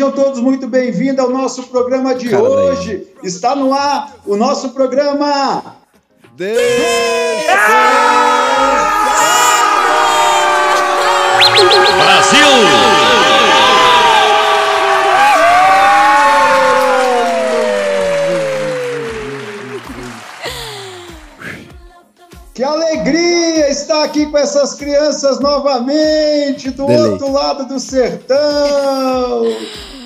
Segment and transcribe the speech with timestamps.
[0.00, 3.06] Sejam todos muito bem-vindos ao nosso programa de hoje.
[3.22, 5.76] Está no ar o nosso programa.
[22.54, 27.12] Que alegria estar aqui com essas crianças novamente, do Delay.
[27.12, 29.44] outro lado do sertão,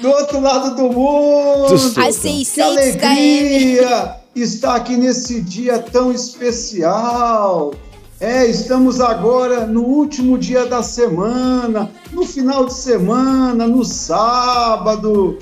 [0.05, 1.69] do outro lado do mundo.
[1.69, 3.07] Que 600 km.
[3.07, 7.73] alegria estar aqui nesse dia tão especial.
[8.21, 15.39] É, estamos agora no último dia da semana, no final de semana, no sábado.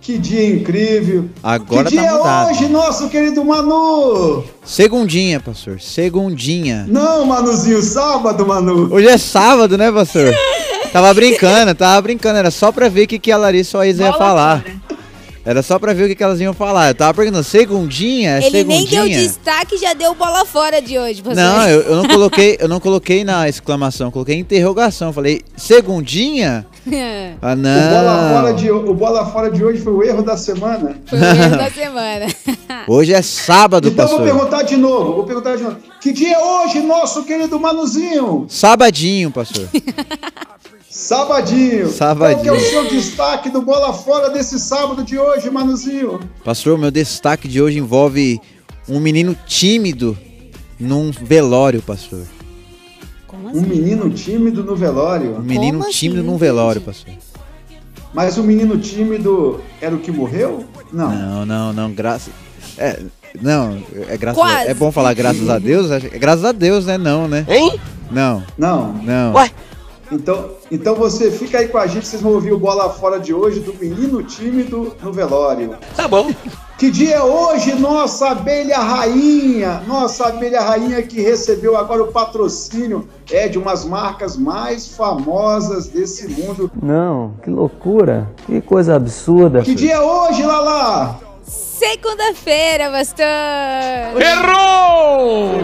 [0.00, 1.28] Que dia incrível.
[1.42, 2.48] Agora que dia tá mudado.
[2.48, 4.42] é hoje, nosso querido Manu?
[4.64, 5.80] Segundinha, pastor.
[5.80, 6.84] Segundinha.
[6.88, 8.92] Não, Manuzinho, sábado, Manu.
[8.92, 10.34] Hoje é sábado, né, pastor?
[10.92, 12.38] Tava brincando, tava brincando.
[12.38, 14.62] Era só pra ver o que, que a Larissa ou a Isa ia falar.
[14.62, 14.80] fora.
[15.42, 16.88] Era só pra ver o que, que elas iam falar.
[16.88, 18.32] Eu tava perguntando, segundinha?
[18.38, 19.16] É Ele nem segundinha?
[19.18, 21.42] deu destaque já deu bola fora de hoje, pastor.
[21.42, 25.08] Não, eu, eu não coloquei, eu não coloquei na exclamação, eu coloquei interrogação.
[25.08, 26.66] Eu Falei, segundinha?
[27.42, 27.70] Ah, não.
[27.70, 30.96] O bola, fora de, o bola fora de hoje foi o erro da semana.
[31.06, 32.26] Foi o erro da semana.
[32.88, 34.34] Hoje é sábado, Então vou pastor.
[34.36, 35.76] perguntar de novo, vou perguntar de novo.
[36.00, 38.46] Que dia é hoje, nosso querido Manuzinho?
[38.48, 39.68] Sabadinho, pastor.
[40.90, 41.88] Sabadinho.
[41.88, 42.42] Sabadinho.
[42.42, 46.18] Qual que é o seu destaque do Bola Fora desse sábado de hoje, Manuzinho?
[46.44, 48.40] Pastor, meu destaque de hoje envolve
[48.88, 50.18] um menino tímido
[50.80, 52.24] num velório, pastor.
[53.28, 53.60] Como Um assim?
[53.60, 55.38] menino tímido no Um velório.
[55.40, 55.98] menino Como assim?
[55.98, 57.14] tímido Não num velório, pastor.
[58.12, 60.64] Mas o menino tímido era o que morreu?
[60.92, 61.12] Não.
[61.14, 62.32] Não, não, não, graças.
[62.76, 62.98] É,
[63.40, 64.42] não, é graças.
[64.42, 64.68] Quase.
[64.68, 65.88] É bom falar graças a Deus?
[65.88, 66.98] É graças a Deus, né?
[66.98, 67.46] Não, né?
[67.48, 67.78] Hein?
[68.10, 68.92] Não, Não.
[68.94, 69.34] não.
[69.34, 69.52] Ué?
[70.10, 73.32] Então, então você fica aí com a gente, vocês vão ouvir o Bola Fora de
[73.32, 75.76] hoje do menino tímido no velório.
[75.96, 76.30] Tá bom.
[76.76, 79.82] Que dia é hoje, nossa abelha rainha?
[79.86, 86.26] Nossa abelha rainha que recebeu agora o patrocínio é de umas marcas mais famosas desse
[86.26, 86.70] mundo.
[86.82, 88.30] Não, que loucura.
[88.46, 89.60] Que coisa absurda.
[89.62, 91.20] Que dia é hoje, Lala?
[91.44, 93.26] Segunda-feira, pastor.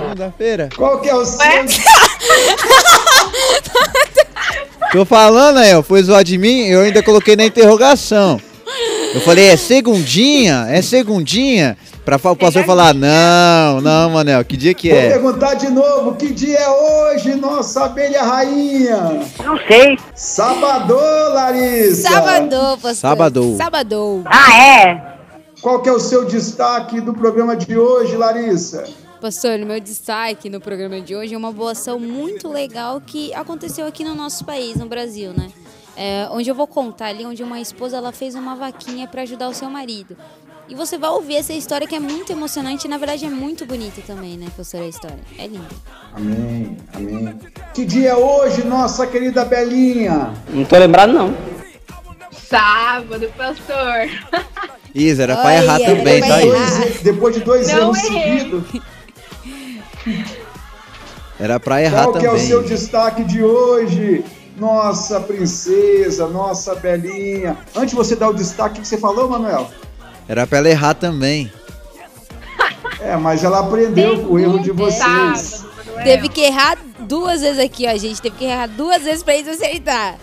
[0.01, 0.69] Segunda-feira.
[0.77, 1.47] Qual que é o seu?
[4.92, 8.41] Tô falando, aí, ó, foi zoar de mim, eu ainda coloquei na interrogação.
[9.14, 10.66] Eu falei, é segundinha?
[10.69, 11.76] É segundinha?
[12.04, 15.08] Pra o pastor falar, não, não, Manel, que dia que Vou é?
[15.08, 19.22] perguntar de novo, que dia é hoje, nossa abelha rainha?
[19.44, 19.98] Não sei.
[20.14, 21.00] Sabadô,
[21.34, 22.08] Larissa.
[22.08, 22.94] Sabadou, pastor.
[22.94, 23.56] Sabadou.
[23.56, 24.22] Sabadou.
[24.24, 25.03] Ah, é?
[25.60, 28.84] Qual que é o seu destaque do programa de hoje, Larissa?
[29.26, 33.34] Pastor, o meu destaque no programa de hoje é uma boa ação muito legal que
[33.34, 35.50] aconteceu aqui no nosso país, no Brasil, né?
[35.97, 39.48] É, onde eu vou contar ali, onde uma esposa ela fez uma vaquinha para ajudar
[39.48, 40.16] o seu marido.
[40.69, 43.66] E você vai ouvir essa história que é muito emocionante e na verdade é muito
[43.66, 45.19] bonita também, né, pastor, a história.
[45.36, 45.75] É linda.
[46.12, 47.36] Amém, amém.
[47.75, 50.34] Que dia é hoje, nossa querida Belinha?
[50.50, 51.36] Não tô lembrado, não.
[52.31, 54.09] Sábado, pastor.
[54.94, 56.48] Isa, era pra Olha, errar era também, tá aí.
[57.03, 58.38] Depois de dois Não erros errei.
[58.38, 58.82] seguidos,
[61.39, 62.77] Era pra errar qual que é o seu também.
[62.77, 64.25] destaque de hoje?
[64.56, 67.59] Nossa princesa, nossa Belinha.
[67.75, 69.71] Antes de você dar o destaque que você falou, Manuel?
[70.27, 71.53] Era pra ela errar também.
[73.00, 75.65] É, mas ela aprendeu com o erro de vocês.
[76.03, 78.21] Teve que errar duas vezes aqui, ó, gente.
[78.22, 80.16] Teve que errar duas vezes pra eles acertar.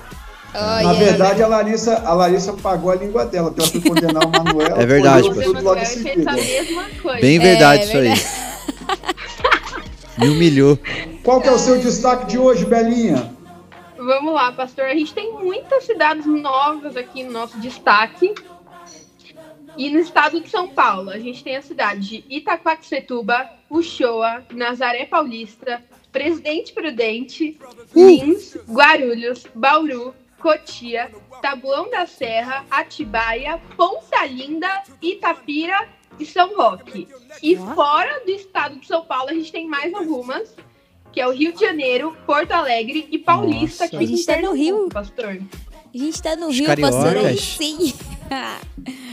[0.56, 0.84] Olha.
[0.84, 4.30] Na verdade, a Larissa, a Larissa pagou a língua dela, porque ela foi condenar o
[4.44, 4.76] Manuel.
[4.82, 6.32] É verdade, Você, tudo logo em Manuel, fez seguida.
[6.32, 7.22] a mesma coisa.
[7.22, 8.22] Bem É, verdade isso verdade.
[8.22, 8.44] aí.
[10.18, 10.78] Me humilhou.
[11.24, 13.34] Qual que é o seu destaque de hoje, Belinha?
[13.97, 14.85] Vamos lá, pastor.
[14.85, 18.33] A gente tem muitas cidades novas aqui no nosso destaque.
[19.75, 25.06] E no estado de São Paulo, a gente tem a cidade de Itaquaquecetuba, Uchoa, Nazaré
[25.06, 27.57] Paulista, Presidente Prudente,
[27.95, 31.09] Lins, Guarulhos, Bauru, Cotia,
[31.42, 35.88] Tabuão da Serra, Atibaia, Ponta Linda, Itapira
[36.19, 37.07] e São Roque.
[37.42, 40.56] E fora do estado de São Paulo, a gente tem mais algumas,
[41.12, 43.98] que é o Rio de Janeiro, Porto Alegre e Paulista, Nossa.
[43.98, 44.89] que A gente fica em tá no Rio.
[44.89, 45.25] pastor.
[45.94, 47.18] A gente tá no Rio, pastor.
[47.18, 47.94] Aí sim.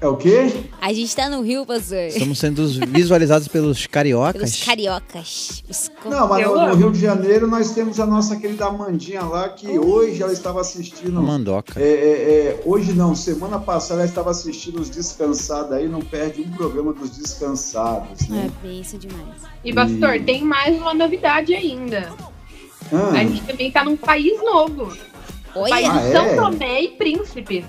[0.00, 0.50] É o quê?
[0.80, 1.98] A gente tá no Rio, pastor.
[2.06, 4.32] Estamos sendo visualizados pelos cariocas.
[4.40, 5.62] Pelos cariocas.
[5.68, 6.74] Os Não, mas no, no.
[6.74, 11.20] Rio de Janeiro nós temos a nossa querida Amandinha lá, que hoje ela estava assistindo.
[11.22, 11.78] Mandoca.
[11.78, 16.40] É, é, é, hoje não, semana passada ela estava assistindo os Descansados aí, não perde
[16.40, 18.50] um programa dos Descansados, É, né?
[18.62, 19.42] benção demais.
[19.62, 22.10] E, pastor, E- tem mais uma novidade ainda.
[22.90, 24.96] Ah, A gente também tá num país novo.
[25.54, 26.36] Olha, País Ah, de São é?
[26.36, 27.64] Tomé e Príncipe.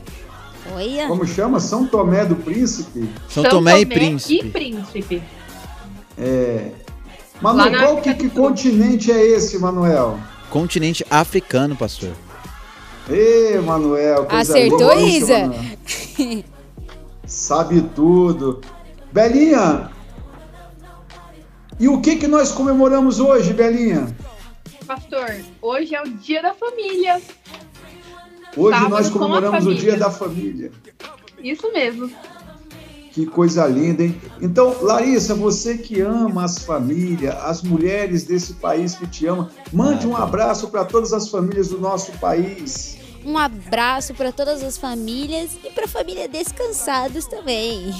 [0.73, 1.07] Olha.
[1.07, 1.59] Como chama?
[1.59, 3.09] São Tomé do Príncipe?
[3.29, 4.47] São Tomé e Príncipe.
[4.47, 5.23] E Príncipe.
[7.41, 10.19] Manuel, na qual que, que continente é esse, Manuel?
[10.49, 12.11] Continente africano, pastor.
[13.09, 15.51] Ê, Manuel, coisa Acertou, boa, Isa?
[17.25, 18.61] Sabe tudo.
[19.11, 19.89] Belinha,
[21.81, 24.15] e o que que nós comemoramos hoje, Belinha?
[24.85, 27.19] Pastor, hoje é o dia da família.
[28.55, 29.81] Hoje nós com comemoramos o família.
[29.81, 30.71] Dia da Família.
[31.41, 32.11] Isso mesmo.
[33.11, 34.21] Que coisa linda, hein?
[34.41, 40.07] Então, Larissa, você que ama as famílias, as mulheres desse país que te amam, mande
[40.07, 42.97] um abraço para todas as famílias do nosso país.
[43.25, 47.93] Um abraço para todas as famílias e para a família Descansados também.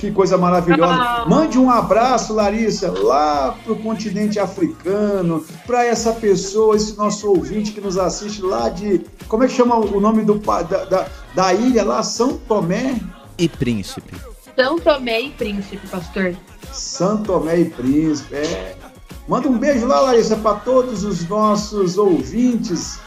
[0.00, 0.94] Que coisa maravilhosa.
[0.94, 1.26] Ah.
[1.28, 7.82] Mande um abraço, Larissa, lá pro continente africano, para essa pessoa, esse nosso ouvinte que
[7.82, 9.02] nos assiste lá de.
[9.28, 12.02] Como é que chama o nome do, da, da, da ilha lá?
[12.02, 12.98] São Tomé?
[13.36, 14.14] E Príncipe.
[14.56, 16.34] São Tomé e Príncipe, pastor.
[16.72, 18.36] São Tomé e Príncipe.
[18.36, 18.76] É.
[19.28, 22.98] Manda um beijo lá, Larissa, para todos os nossos ouvintes.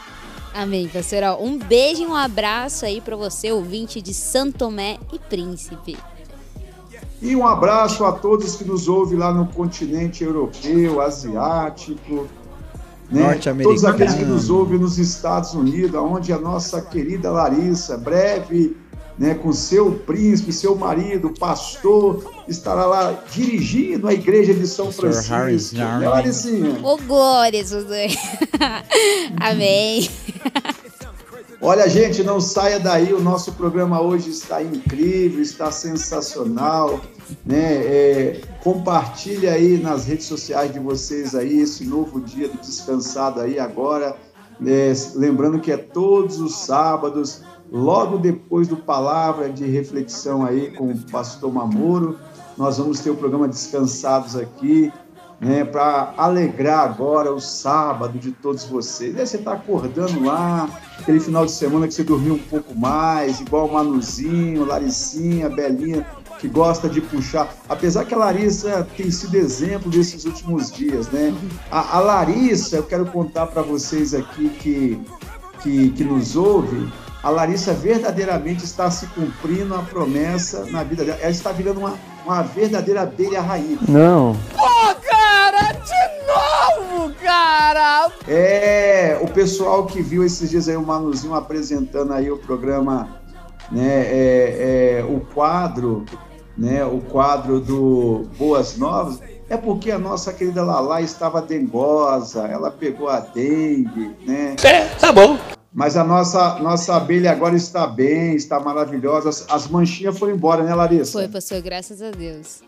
[0.54, 1.24] Amém, pastor.
[1.40, 5.98] Um beijo e um abraço aí para você, ouvinte de Santo Tomé e Príncipe.
[7.24, 12.28] E um abraço a todos que nos ouvem lá no continente europeu, asiático,
[13.10, 13.22] né?
[13.22, 13.62] Norte-americano.
[13.62, 18.76] Todos aqueles que nos ouvem nos Estados Unidos, onde a nossa querida Larissa, breve,
[19.18, 25.76] né, com seu príncipe, seu marido, pastor, estará lá dirigindo a igreja de São Francisco.
[25.76, 26.78] Né, Laricinha?
[26.82, 28.18] Ô, glórias, pastor.
[29.40, 30.10] Amém.
[31.66, 33.14] Olha, gente, não saia daí.
[33.14, 37.00] O nosso programa hoje está incrível, está sensacional.
[37.42, 37.56] Né?
[37.56, 43.58] É, compartilhe aí nas redes sociais de vocês aí esse novo dia do descansado aí
[43.58, 44.14] agora.
[44.62, 47.40] É, lembrando que é todos os sábados,
[47.72, 52.18] logo depois do Palavra de Reflexão aí com o pastor Mamoro.
[52.58, 54.92] Nós vamos ter o programa Descansados aqui,
[55.40, 59.16] né, para alegrar agora o sábado de todos vocês.
[59.18, 63.40] Aí você está acordando lá, aquele final de semana que você dormiu um pouco mais,
[63.40, 66.06] igual o Manuzinho, Laricinha, Belinha,
[66.38, 67.54] que gosta de puxar.
[67.68, 71.34] Apesar que a Larissa tem sido exemplo desses últimos dias, né?
[71.70, 75.00] A, a Larissa, eu quero contar para vocês aqui que,
[75.62, 76.90] que, que nos ouve,
[77.22, 81.18] a Larissa verdadeiramente está se cumprindo a promessa na vida dela.
[81.22, 83.80] Ela está virando uma, uma verdadeira abelha raiz.
[83.88, 84.36] Não.
[88.26, 93.20] É, o pessoal que viu esses dias aí o Manuzinho apresentando aí o programa,
[93.70, 96.04] né, é, é, o quadro,
[96.56, 102.70] né, o quadro do Boas Novas, é porque a nossa querida Lala estava dengosa, ela
[102.70, 104.56] pegou a dengue, né?
[104.64, 105.38] É, tá bom.
[105.72, 109.28] Mas a nossa, nossa abelha agora está bem, está maravilhosa.
[109.28, 111.12] As, as manchinhas foram embora, né, Larissa?
[111.12, 112.62] Foi, pastor, graças a Deus.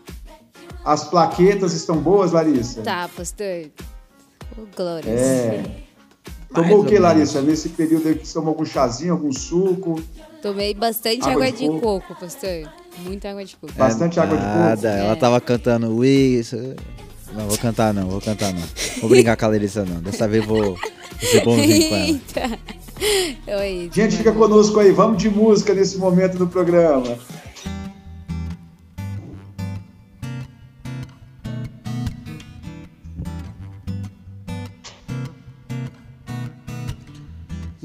[0.83, 2.81] As plaquetas estão boas, Larissa?
[2.81, 3.71] Tá, pastor.
[4.55, 5.19] Ô, glórias.
[5.19, 5.63] É.
[6.53, 6.97] Tomou ou o que.
[6.97, 7.41] Larissa?
[7.41, 10.01] Nesse período aí que você tomou algum chazinho, algum suco?
[10.41, 11.81] Tomei bastante Água água, de de, coco.
[12.07, 12.15] coco.
[12.19, 12.69] pastor.
[12.99, 13.73] Muita água de coco.
[13.73, 14.57] Bastante água de coco.
[14.57, 15.15] Nada, ela É.
[15.15, 16.55] tava cantando isso.
[17.33, 18.63] Não, vou cantar não, vou cantar não.
[19.01, 19.99] Vou brincar com a Larissa não.
[20.01, 20.79] Dessa vez vou, vou
[21.19, 22.05] ser bonzinho com ela.
[22.07, 22.59] Eita.
[23.59, 24.91] Oi, Gente, fica conosco aí.
[24.91, 27.17] Vamos de música nesse momento do programa.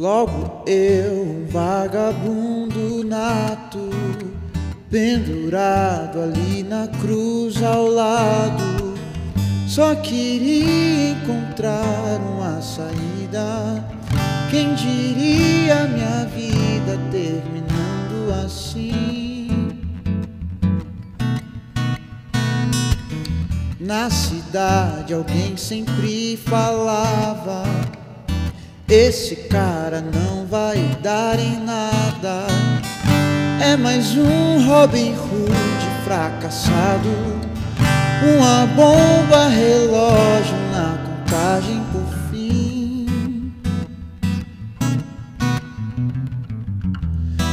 [0.02, 3.88] Logo eu, vagabundo nato,
[4.90, 8.94] pendurado ali na cruz ao lado,
[9.68, 13.84] só queria encontrar uma saída.
[14.50, 19.78] Quem diria minha vida terminando assim?
[23.78, 27.62] Na cidade alguém sempre falava.
[28.94, 32.46] Esse cara não vai dar em nada.
[33.58, 37.08] É mais um Robin Hood fracassado.
[38.36, 43.54] Uma bomba relógio na contagem por fim.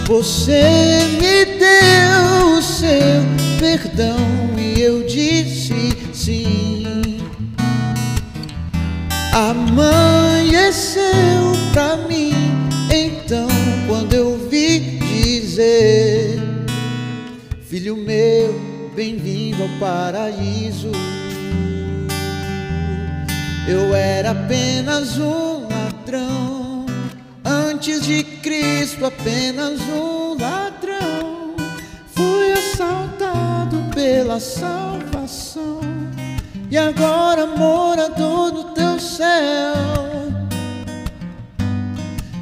[0.07, 3.23] Você me deu o seu
[3.61, 4.19] perdão
[4.57, 6.79] e eu disse sim.
[10.49, 12.33] Amanheceu pra mim,
[12.91, 13.47] então
[13.87, 16.39] quando eu vi dizer:
[17.67, 20.91] Filho meu, bem-vindo ao paraíso.
[23.67, 26.87] Eu era apenas um ladrão
[27.45, 31.55] Antes de Cristo, apenas um ladrão,
[32.07, 35.79] fui assaltado pela salvação,
[36.71, 39.73] e agora morador do teu céu.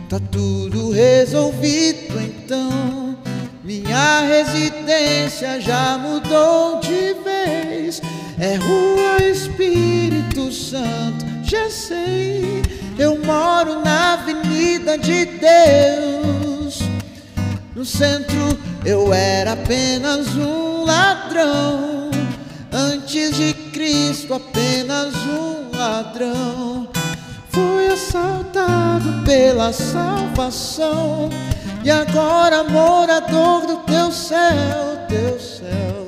[0.09, 3.17] Tá tudo resolvido então.
[3.63, 8.01] Minha residência já mudou de vez.
[8.39, 12.61] É Rua Espírito Santo, já sei.
[12.97, 16.79] Eu moro na Avenida de Deus.
[17.75, 22.09] No centro eu era apenas um ladrão.
[22.71, 26.89] Antes de Cristo, apenas um ladrão.
[27.49, 31.29] Fui assaltado pela salvação
[31.83, 36.07] e agora morador do teu céu, teu céu.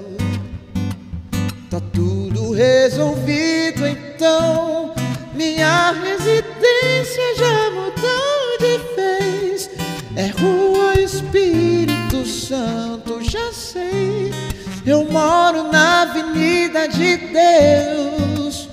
[1.69, 4.95] Tá tudo resolvido então.
[5.35, 9.69] Minha residência já mudou de vez.
[10.15, 14.48] É Rua Espírito Santo, já sei.
[14.85, 18.69] Eu moro na Avenida de Deus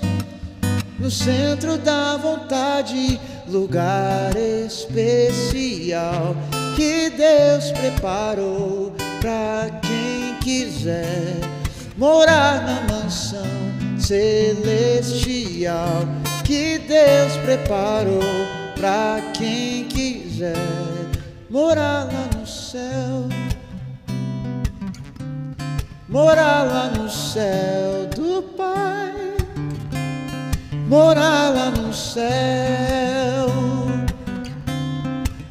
[0.99, 4.35] no centro da vontade, lugar
[4.65, 6.35] especial
[6.75, 11.35] que Deus preparou para quem quiser
[11.97, 13.41] morar na mansão
[13.99, 16.07] celestial
[16.43, 18.21] que Deus preparou
[18.75, 20.55] para quem quiser
[21.49, 23.36] morar lá no céu.
[26.09, 29.13] Morar lá no céu do Pai.
[30.87, 33.49] Morar lá no céu,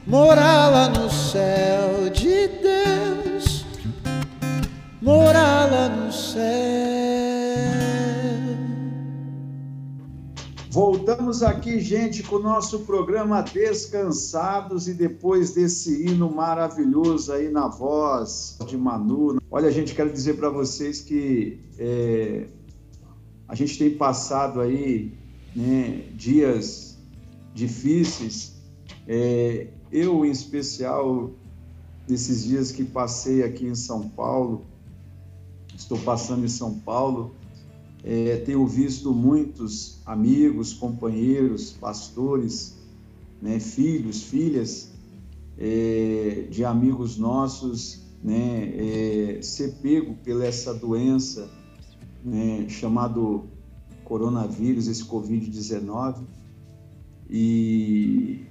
[0.06, 3.66] morar lá no céu de Deus,
[5.02, 6.95] morar lá no céu.
[10.76, 17.66] Voltamos aqui, gente, com o nosso programa Descansados e depois desse hino maravilhoso aí na
[17.66, 19.40] voz de Manu.
[19.50, 22.48] Olha, gente, quero dizer para vocês que é,
[23.48, 25.14] a gente tem passado aí
[25.56, 26.98] né, dias
[27.54, 28.52] difíceis.
[29.08, 31.30] É, eu, em especial,
[32.06, 34.66] nesses dias que passei aqui em São Paulo,
[35.74, 37.34] estou passando em São Paulo,
[38.04, 42.76] é, tenho visto muitos amigos, companheiros, pastores,
[43.42, 44.90] né, filhos, filhas
[45.58, 51.50] é, de amigos nossos né, é, ser pego pela essa doença
[52.24, 53.44] né, chamado
[54.04, 56.22] coronavírus, esse Covid-19,
[57.28, 58.46] e,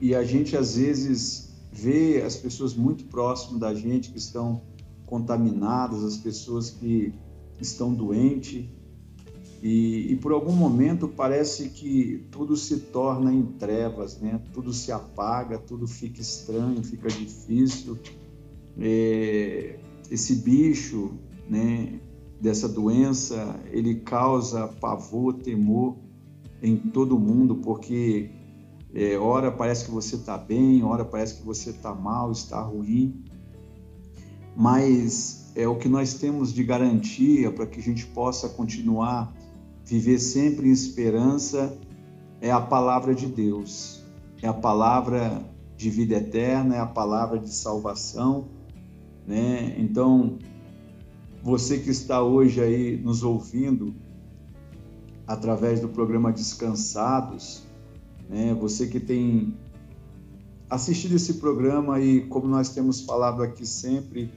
[0.00, 4.60] e a gente às vezes vê as pessoas muito próximas da gente que estão
[5.06, 7.12] contaminadas, as pessoas que
[7.60, 8.66] estão doentes,
[9.62, 14.40] e, e, por algum momento parece que tudo se torna em trevas, né?
[14.52, 17.98] Tudo se apaga, tudo fica estranho, fica difícil.
[18.78, 19.78] É,
[20.10, 21.12] esse bicho,
[21.48, 21.98] né?
[22.40, 25.96] dessa doença, ele causa pavor, temor
[26.62, 28.30] em todo mundo, porque
[28.94, 33.24] é, ora parece que você está bem, ora parece que você está mal, está ruim,
[34.56, 39.34] mas é o que nós temos de garantia para que a gente possa continuar
[39.88, 41.74] viver sempre em esperança
[42.42, 44.04] é a palavra de Deus,
[44.42, 45.42] é a palavra
[45.78, 48.48] de vida eterna, é a palavra de salvação,
[49.26, 49.74] né?
[49.78, 50.36] Então
[51.42, 53.94] você que está hoje aí nos ouvindo
[55.26, 57.62] através do programa Descansados,
[58.28, 58.54] né?
[58.60, 59.54] Você que tem
[60.68, 64.30] assistido esse programa e como nós temos falado aqui sempre,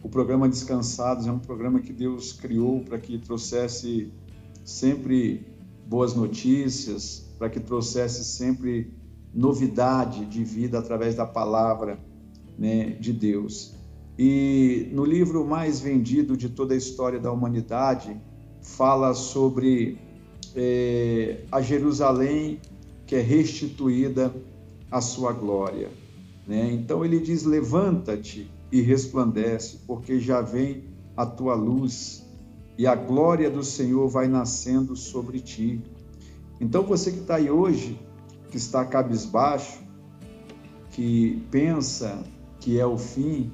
[0.00, 4.12] o programa Descansados é um programa que Deus criou para que trouxesse
[4.66, 5.46] sempre
[5.86, 8.92] boas notícias, para que trouxesse sempre
[9.32, 11.98] novidade de vida através da palavra
[12.58, 13.74] né, de Deus.
[14.18, 18.20] E no livro mais vendido de toda a história da humanidade,
[18.60, 19.98] fala sobre
[20.54, 22.60] é, a Jerusalém
[23.06, 24.34] que é restituída
[24.90, 25.90] à sua glória.
[26.46, 26.72] Né?
[26.72, 30.84] Então ele diz: Levanta-te e resplandece, porque já vem
[31.16, 32.25] a tua luz
[32.78, 35.82] e a glória do Senhor vai nascendo sobre ti.
[36.60, 38.00] Então você que está aí hoje,
[38.50, 39.80] que está cabisbaixo,
[40.90, 42.22] que pensa
[42.60, 43.52] que é o fim,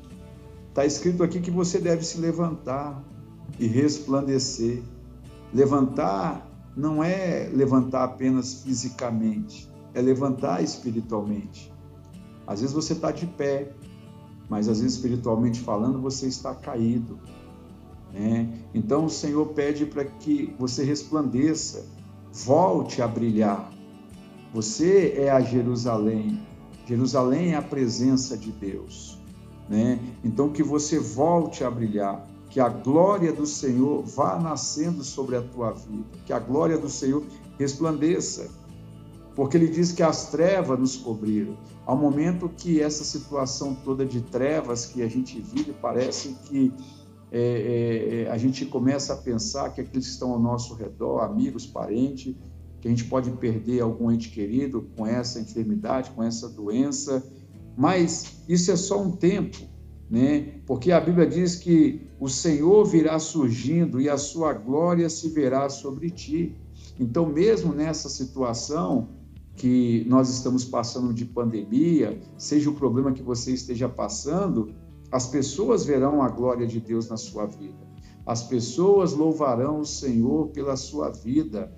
[0.72, 3.04] Está escrito aqui que você deve se levantar
[3.60, 4.82] e resplandecer.
[5.52, 11.70] Levantar não é levantar apenas fisicamente, é levantar espiritualmente.
[12.46, 13.70] Às vezes você está de pé,
[14.48, 17.20] mas às vezes espiritualmente falando você está caído.
[18.12, 18.49] Né?
[18.75, 21.87] Então o Senhor pede para que você resplandeça,
[22.33, 23.73] volte a brilhar.
[24.52, 26.40] Você é a Jerusalém
[26.87, 29.19] Jerusalém é a presença de Deus.
[29.69, 29.99] Né?
[30.25, 35.42] Então, que você volte a brilhar, que a glória do Senhor vá nascendo sobre a
[35.42, 37.25] tua vida, que a glória do Senhor
[37.59, 38.50] resplandeça.
[39.35, 41.57] Porque ele diz que as trevas nos cobriram.
[41.87, 46.71] Ao momento que essa situação toda de trevas que a gente vive, parece que
[47.34, 51.20] é, é, é, a gente começa a pensar que aqueles que estão ao nosso redor,
[51.20, 52.36] amigos, parentes,
[52.78, 57.26] que a gente pode perder algum ente querido com essa enfermidade, com essa doença,
[57.74, 59.56] mas isso é só um tempo,
[60.10, 60.60] né?
[60.66, 65.70] Porque a Bíblia diz que o Senhor virá surgindo e a sua glória se verá
[65.70, 66.54] sobre ti.
[67.00, 69.08] Então, mesmo nessa situação
[69.56, 74.74] que nós estamos passando de pandemia, seja o problema que você esteja passando,
[75.12, 77.87] as pessoas verão a glória de Deus na sua vida.
[78.25, 81.71] As pessoas louvarão o Senhor pela sua vida.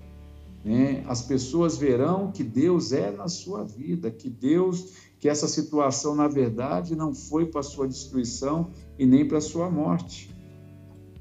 [0.63, 1.03] Né?
[1.05, 6.29] As pessoas verão que Deus é na sua vida, que Deus, que essa situação, na
[6.29, 10.33] verdade, não foi para sua destruição e nem para sua morte.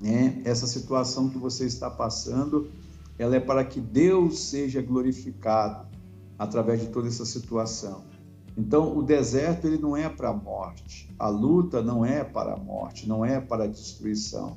[0.00, 0.40] Né?
[0.44, 2.70] Essa situação que você está passando,
[3.18, 5.88] ela é para que Deus seja glorificado
[6.38, 8.13] através de toda essa situação.
[8.56, 12.56] Então, o deserto ele não é para a morte, a luta não é para a
[12.56, 14.56] morte, não é para a destruição.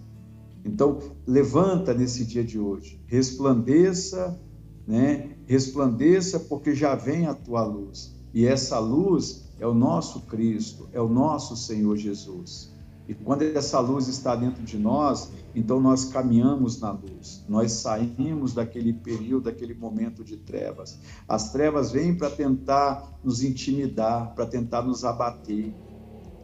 [0.63, 4.39] Então, levanta nesse dia de hoje, resplandeça,
[4.86, 5.36] né?
[5.46, 8.16] Resplandeça porque já vem a tua luz.
[8.34, 12.72] E essa luz é o nosso Cristo, é o nosso Senhor Jesus.
[13.08, 18.54] E quando essa luz está dentro de nós, então nós caminhamos na luz, nós saímos
[18.54, 21.00] daquele período, daquele momento de trevas.
[21.28, 25.74] As trevas vêm para tentar nos intimidar, para tentar nos abater.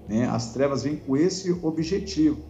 [0.07, 0.25] Né?
[0.25, 2.41] As trevas vêm com esse objetivo,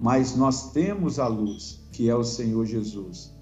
[0.00, 3.34] mas nós temos a luz, que é o Senhor Jesus.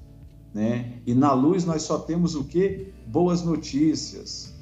[0.52, 1.00] Né?
[1.06, 2.92] E na luz nós só temos o que?
[3.06, 4.52] Boas notícias,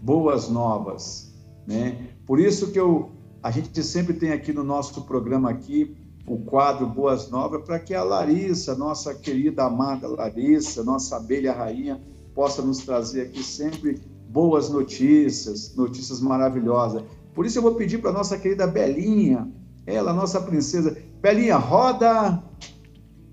[0.00, 1.34] boas novas.
[1.66, 2.14] Né?
[2.26, 6.86] Por isso que eu a gente sempre tem aqui no nosso programa aqui o quadro
[6.86, 12.00] Boas Novas para que a Larissa, nossa querida amada Larissa, nossa abelha rainha,
[12.34, 17.02] possa nos trazer aqui sempre boas notícias, notícias maravilhosas.
[17.34, 19.50] Por isso eu vou pedir para nossa querida Belinha,
[19.86, 22.42] ela, nossa princesa, Belinha, roda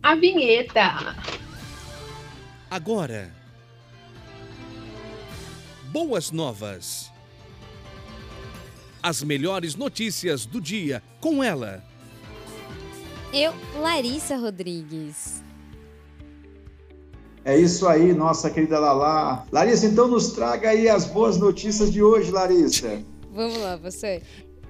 [0.02, 1.16] a vinheta.
[2.72, 3.32] Agora,
[5.92, 7.12] Boas Novas
[9.02, 11.84] as melhores notícias do dia com ela.
[13.34, 15.44] Eu, Larissa Rodrigues.
[17.44, 19.46] É isso aí, nossa querida Lala.
[19.52, 23.02] Larissa, então nos traga aí as boas notícias de hoje, Larissa.
[23.32, 24.22] Vamos lá, pastor.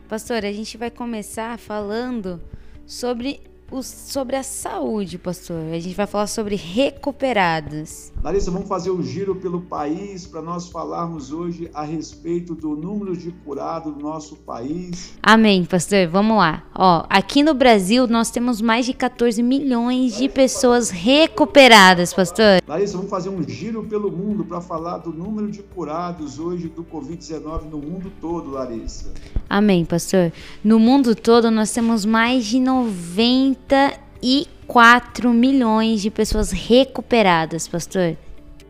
[0.07, 2.41] Pastor, a gente vai começar falando
[2.85, 5.61] sobre o, sobre a saúde, pastor.
[5.73, 8.11] A gente vai falar sobre recuperados.
[8.23, 13.15] Larissa, vamos fazer um giro pelo país para nós falarmos hoje a respeito do número
[13.15, 15.13] de curados do nosso país.
[15.21, 16.07] Amém, pastor.
[16.07, 16.63] Vamos lá.
[16.73, 22.61] Ó, aqui no Brasil nós temos mais de 14 milhões de pessoas recuperadas, pastor.
[22.67, 26.83] Larissa, vamos fazer um giro pelo mundo para falar do número de curados hoje do
[26.83, 29.11] Covid-19 no mundo todo, Larissa.
[29.49, 30.31] Amém, pastor.
[30.63, 38.17] No mundo todo nós temos mais de 90 34 milhões de pessoas recuperadas, pastor.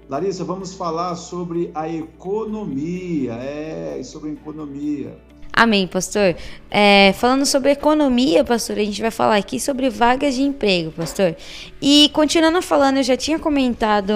[0.09, 3.33] Larissa, vamos falar sobre a economia.
[3.33, 5.26] É, sobre a economia.
[5.57, 6.35] Amém, pastor.
[6.69, 11.35] É, falando sobre economia, pastor, a gente vai falar aqui sobre vagas de emprego, pastor.
[11.81, 14.13] E continuando falando, eu já tinha comentado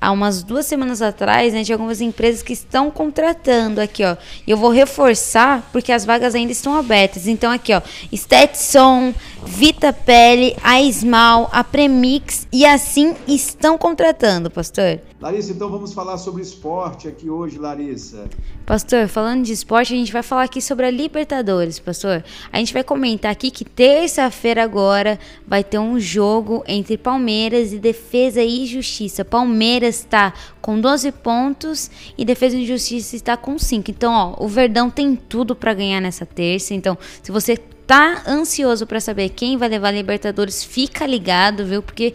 [0.00, 4.16] há umas duas semanas atrás, né, de algumas empresas que estão contratando aqui, ó.
[4.46, 7.26] Eu vou reforçar porque as vagas ainda estão abertas.
[7.26, 7.82] Então aqui, ó,
[8.14, 9.12] Stetson,
[9.44, 15.00] Vita Pele, a Ismal, a Premix e assim estão contratando, pastor.
[15.20, 18.28] Larissa, então vamos falar sobre esporte aqui hoje, Larissa.
[18.64, 22.22] Pastor, falando de esporte, a gente vai falar aqui sobre a Libertadores, pastor.
[22.52, 27.80] A gente vai comentar aqui que terça-feira agora vai ter um jogo entre Palmeiras e
[27.80, 29.24] Defesa e Justiça.
[29.24, 33.90] Palmeiras está com 12 pontos e Defesa e Justiça está com 5.
[33.90, 36.74] Então, ó, o Verdão tem tudo para ganhar nessa terça.
[36.74, 41.82] Então, se você tá ansioso para saber quem vai levar a Libertadores, fica ligado, viu?
[41.82, 42.14] Porque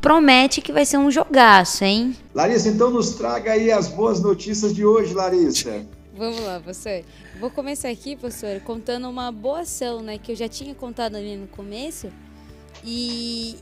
[0.00, 2.16] promete que vai ser um jogaço, hein?
[2.34, 5.86] Larissa, então nos traga aí as boas notícias de hoje, Larissa.
[6.14, 7.02] Vamos lá, pastor.
[7.38, 11.36] Vou começar aqui, pastor, contando uma boa ação, né, que eu já tinha contado ali
[11.36, 12.08] no começo.
[12.84, 13.56] E,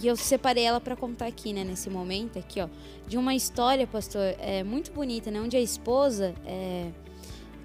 [0.00, 2.68] e eu separei ela para contar aqui, né, nesse momento aqui, ó,
[3.06, 6.86] de uma história, pastor, é muito bonita, né, onde a esposa é,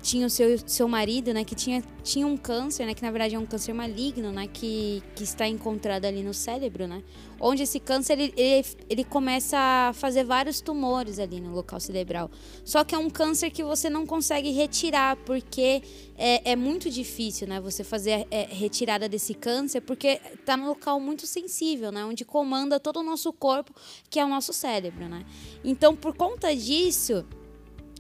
[0.06, 3.34] tinha o seu, seu marido, né, que tinha, tinha um câncer, né, que na verdade
[3.34, 7.02] é um câncer maligno, né, que, que está encontrado ali no cérebro, né,
[7.40, 12.30] onde esse câncer ele, ele, ele começa a fazer vários tumores ali no local cerebral.
[12.64, 15.82] Só que é um câncer que você não consegue retirar porque
[16.16, 20.68] é, é muito difícil, né, você fazer a é, retirada desse câncer porque está num
[20.68, 23.74] local muito sensível, né, onde comanda todo o nosso corpo,
[24.08, 25.26] que é o nosso cérebro, né.
[25.64, 27.26] Então, por conta disso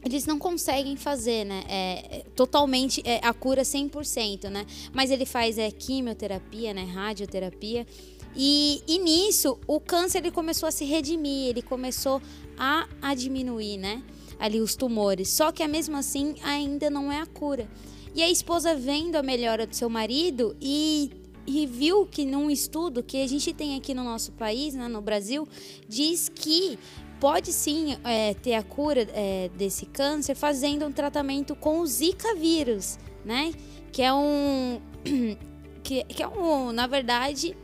[0.05, 1.63] eles não conseguem fazer, né?
[1.67, 4.67] É, é totalmente é, a cura 100%, né?
[4.93, 6.83] Mas ele faz é, quimioterapia, né?
[6.83, 7.87] Radioterapia.
[8.35, 12.21] E, e nisso, o câncer ele começou a se redimir, ele começou
[12.55, 14.03] a, a diminuir, né?
[14.37, 15.29] Ali os tumores.
[15.29, 17.67] Só que, mesmo assim, ainda não é a cura.
[18.13, 21.09] E a esposa vendo a melhora do seu marido e
[21.47, 24.99] e viu que num estudo que a gente tem aqui no nosso país, né, no
[24.99, 25.47] Brasil,
[25.87, 26.79] diz que
[27.19, 32.35] pode sim é, ter a cura é, desse câncer fazendo um tratamento com o Zika
[32.35, 33.51] vírus, né?
[33.91, 34.81] Que é um.
[35.85, 36.71] Que, que é um.
[36.71, 37.55] Na verdade,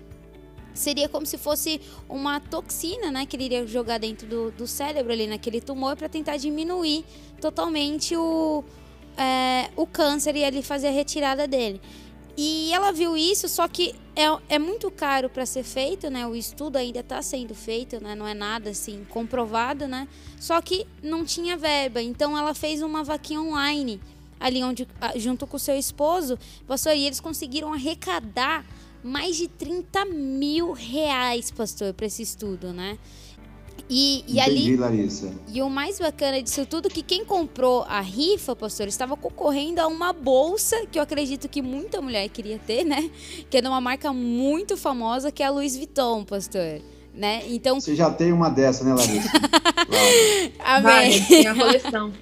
[0.76, 3.26] seria como se fosse uma toxina, né?
[3.26, 7.04] Que ele iria jogar dentro do, do cérebro ali naquele tumor para tentar diminuir
[7.40, 8.64] totalmente o,
[9.18, 11.82] é, o câncer e ali fazer a retirada dele.
[12.44, 16.26] E ela viu isso, só que é, é muito caro para ser feito, né?
[16.26, 18.16] O estudo ainda está sendo feito, né?
[18.16, 20.08] Não é nada assim comprovado, né?
[20.40, 24.02] Só que não tinha verba, então ela fez uma vaquinha online
[24.40, 28.66] ali onde junto com o seu esposo, pastor, e eles conseguiram arrecadar
[29.04, 32.98] mais de 30 mil reais, pastor, para esse estudo, né?
[33.94, 34.78] E, e ali.
[34.78, 35.30] Larissa.
[35.50, 39.82] E o mais bacana disso tudo é que quem comprou a rifa, pastor, estava concorrendo
[39.82, 43.12] a uma bolsa que eu acredito que muita mulher queria ter, né?
[43.50, 46.80] Que é de uma marca muito famosa que é a Louis Vuitton, pastor.
[47.14, 47.42] Né?
[47.50, 47.82] Então.
[47.82, 49.30] Você já tem uma dessa, né, Larissa?
[50.64, 50.84] Amém.
[50.84, 52.14] Vai, tem a coleção.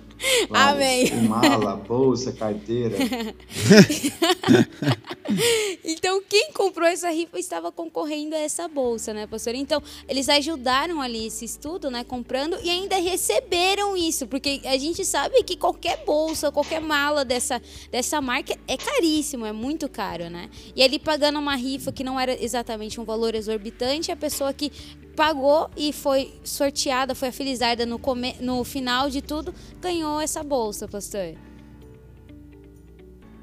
[0.50, 1.12] Amém.
[1.28, 2.98] Mala, bolsa, carteira.
[5.84, 9.56] então, quem comprou essa rifa estava concorrendo a essa bolsa, né, pastor?
[9.56, 15.06] Então, eles ajudaram ali esse estudo, né, comprando e ainda receberam isso, porque a gente
[15.06, 20.50] sabe que qualquer bolsa, qualquer mala dessa, dessa marca é caríssimo, é muito caro, né?
[20.76, 24.72] E ali pagando uma rifa que não era exatamente um valor exorbitante, a pessoa que
[25.20, 28.38] pagou e foi sorteada, foi a Felizarda no, come...
[28.40, 31.36] no final de tudo, ganhou essa bolsa, pastor.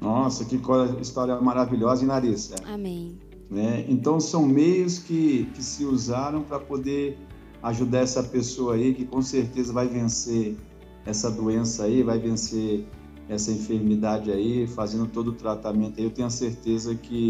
[0.01, 0.59] Nossa, que
[0.99, 2.55] história maravilhosa, hein, Larissa?
[2.65, 3.19] Amém.
[3.47, 3.85] Né?
[3.87, 7.15] Então, são meios que, que se usaram para poder
[7.61, 10.57] ajudar essa pessoa aí, que com certeza vai vencer
[11.05, 12.87] essa doença aí, vai vencer
[13.29, 16.05] essa enfermidade aí, fazendo todo o tratamento aí.
[16.05, 17.29] Eu tenho a certeza que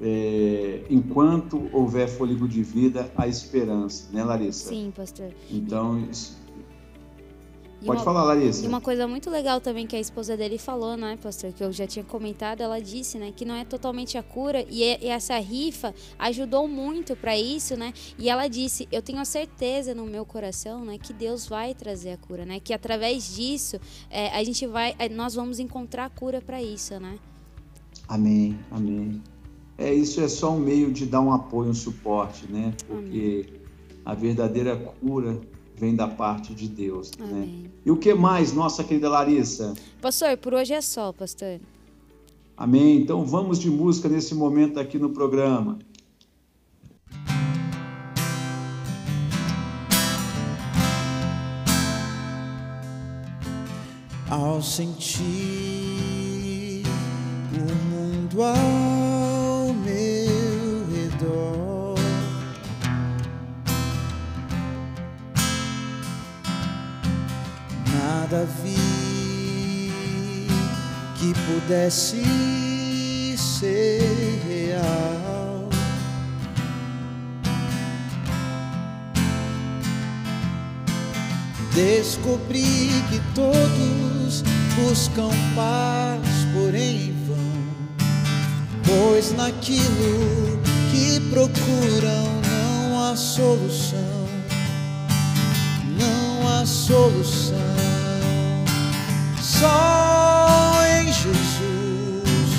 [0.00, 4.68] é, enquanto houver fôlego de vida, há esperança, né, Larissa?
[4.68, 5.30] Sim, pastor.
[5.50, 6.40] Então, isso...
[7.84, 8.62] Pode uma, falar, Larissa.
[8.64, 11.72] E uma coisa muito legal também que a esposa dele falou, né, pastor, que eu
[11.72, 15.38] já tinha comentado, ela disse, né, que não é totalmente a cura e, e essa
[15.38, 17.94] rifa ajudou muito para isso, né?
[18.18, 22.10] E ela disse: "Eu tenho a certeza no meu coração, né, que Deus vai trazer
[22.12, 22.60] a cura, né?
[22.60, 27.18] Que através disso é, a gente vai, nós vamos encontrar a cura para isso, né?"
[28.06, 28.58] Amém.
[28.70, 29.22] Amém
[29.80, 32.74] é, isso é só um meio de dar um apoio, um suporte, né?
[32.86, 33.60] Porque Amém.
[34.04, 35.40] a verdadeira cura
[35.74, 37.24] vem da parte de Deus, né?
[37.24, 37.46] Amém.
[37.62, 37.70] né?
[37.86, 39.72] E o que mais, nossa querida Larissa?
[40.02, 41.58] Pastor, por hoje é só, pastor.
[42.54, 42.98] Amém.
[43.00, 45.78] Então vamos de música nesse momento aqui no programa.
[54.28, 55.24] Ao sentir
[57.56, 58.99] o mundo ao
[68.30, 69.90] nada vi
[71.18, 75.68] que pudesse ser real.
[81.74, 84.44] Descobri que todos
[84.76, 86.20] buscam paz,
[86.52, 87.36] porém em vão,
[88.84, 90.60] pois naquilo
[90.92, 94.28] que procuram não há solução,
[95.98, 97.79] não há solução.
[99.60, 102.50] Só em Jesus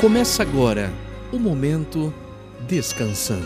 [0.00, 0.92] Começa agora
[1.32, 2.14] o momento
[2.68, 3.42] descansando.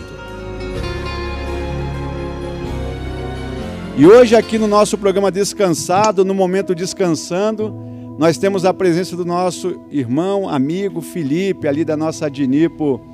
[3.97, 7.73] E hoje aqui no nosso programa Descansado, no momento Descansando,
[8.19, 13.09] nós temos a presença do nosso irmão, amigo Felipe, ali da nossa Adnipo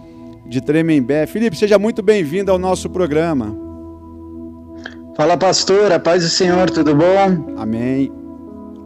[0.47, 1.25] de Tremembé.
[1.25, 3.55] Felipe, seja muito bem-vindo ao nosso programa.
[5.15, 7.55] Fala, pastor, a paz do Senhor, tudo bom?
[7.57, 8.11] Amém.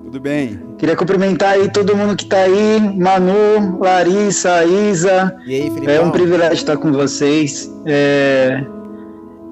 [0.03, 0.59] Tudo bem.
[0.77, 5.35] Queria cumprimentar aí todo mundo que está aí, Manu, Larissa, Isa.
[5.45, 5.91] E aí, Felipe?
[5.91, 7.71] É um privilégio estar com vocês.
[7.85, 8.65] É...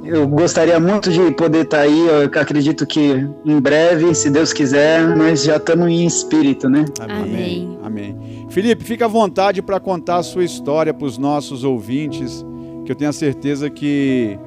[0.04, 5.16] Eu gostaria muito de poder estar aí, eu acredito que em breve, se Deus quiser,
[5.16, 6.86] nós já estamos em espírito, né?
[7.00, 7.78] Amém.
[7.84, 8.48] Amém.
[8.50, 12.46] Felipe, fica à vontade para contar a sua história para os nossos ouvintes,
[12.86, 14.40] que eu tenho a certeza que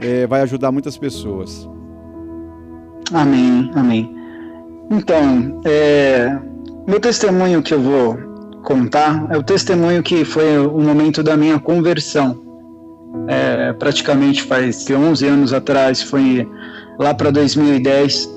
[0.00, 1.68] é, vai ajudar muitas pessoas.
[3.12, 4.14] Amém, amém.
[4.90, 6.36] Então, é,
[6.86, 8.18] meu testemunho que eu vou
[8.62, 12.43] contar é o testemunho que foi o momento da minha conversão.
[13.28, 16.48] É, praticamente faz 11 anos atrás, foi
[16.98, 18.28] lá para 2010.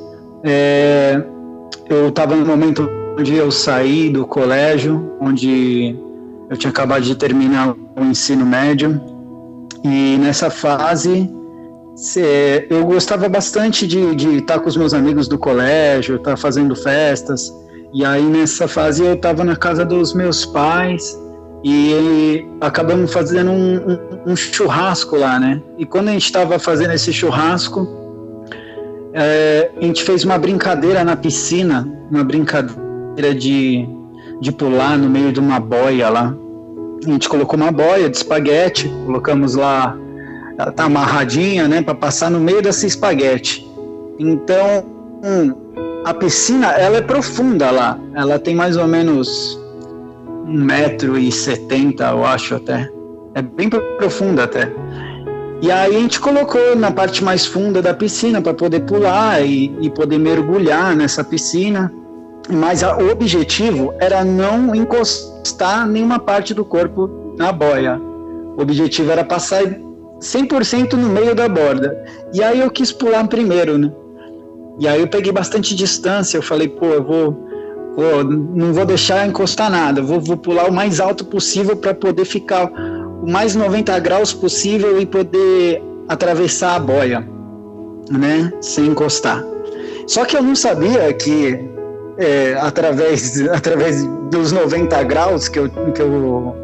[0.43, 1.21] É,
[1.89, 5.95] eu estava no momento onde eu saí do colégio, onde
[6.49, 9.01] eu tinha acabado de terminar o ensino médio,
[9.83, 11.29] e nessa fase
[12.69, 17.51] eu gostava bastante de, de estar com os meus amigos do colégio, estar fazendo festas,
[17.93, 21.17] e aí nessa fase eu estava na casa dos meus pais
[21.63, 25.61] e acabamos fazendo um, um, um churrasco lá, né?
[25.77, 27.87] E quando a gente estava fazendo esse churrasco,
[29.13, 33.87] é, a gente fez uma brincadeira na piscina, uma brincadeira de,
[34.39, 36.35] de pular no meio de uma boia lá.
[37.03, 39.97] A gente colocou uma boia de espaguete, colocamos lá,
[40.57, 43.65] ela tá amarradinha, né, para passar no meio desse espaguete.
[44.19, 44.85] Então,
[45.23, 45.53] hum,
[46.05, 49.59] a piscina, ela é profunda lá, ela tem mais ou menos
[50.47, 52.89] um metro e setenta, eu acho até.
[53.35, 54.71] É bem profunda até.
[55.61, 59.75] E aí a gente colocou na parte mais funda da piscina para poder pular e,
[59.81, 61.91] e, poder mergulhar nessa piscina.
[62.49, 67.99] Mas a, o objetivo era não encostar nenhuma parte do corpo na boia.
[68.55, 69.63] O objetivo era passar
[70.21, 71.97] 100% no meio da borda.
[72.33, 73.91] E aí eu quis pular primeiro, né?
[74.79, 76.37] E aí eu peguei bastante distância.
[76.37, 77.46] Eu falei, pô, eu vou
[77.97, 82.25] Pô, não vou deixar encostar nada, vou, vou pular o mais alto possível para poder
[82.25, 87.27] ficar o mais 90 graus possível e poder atravessar a boia,
[88.11, 89.43] né, sem encostar.
[90.05, 91.59] Só que eu não sabia que
[92.19, 96.55] é, através, através dos 90 graus que eu, que eu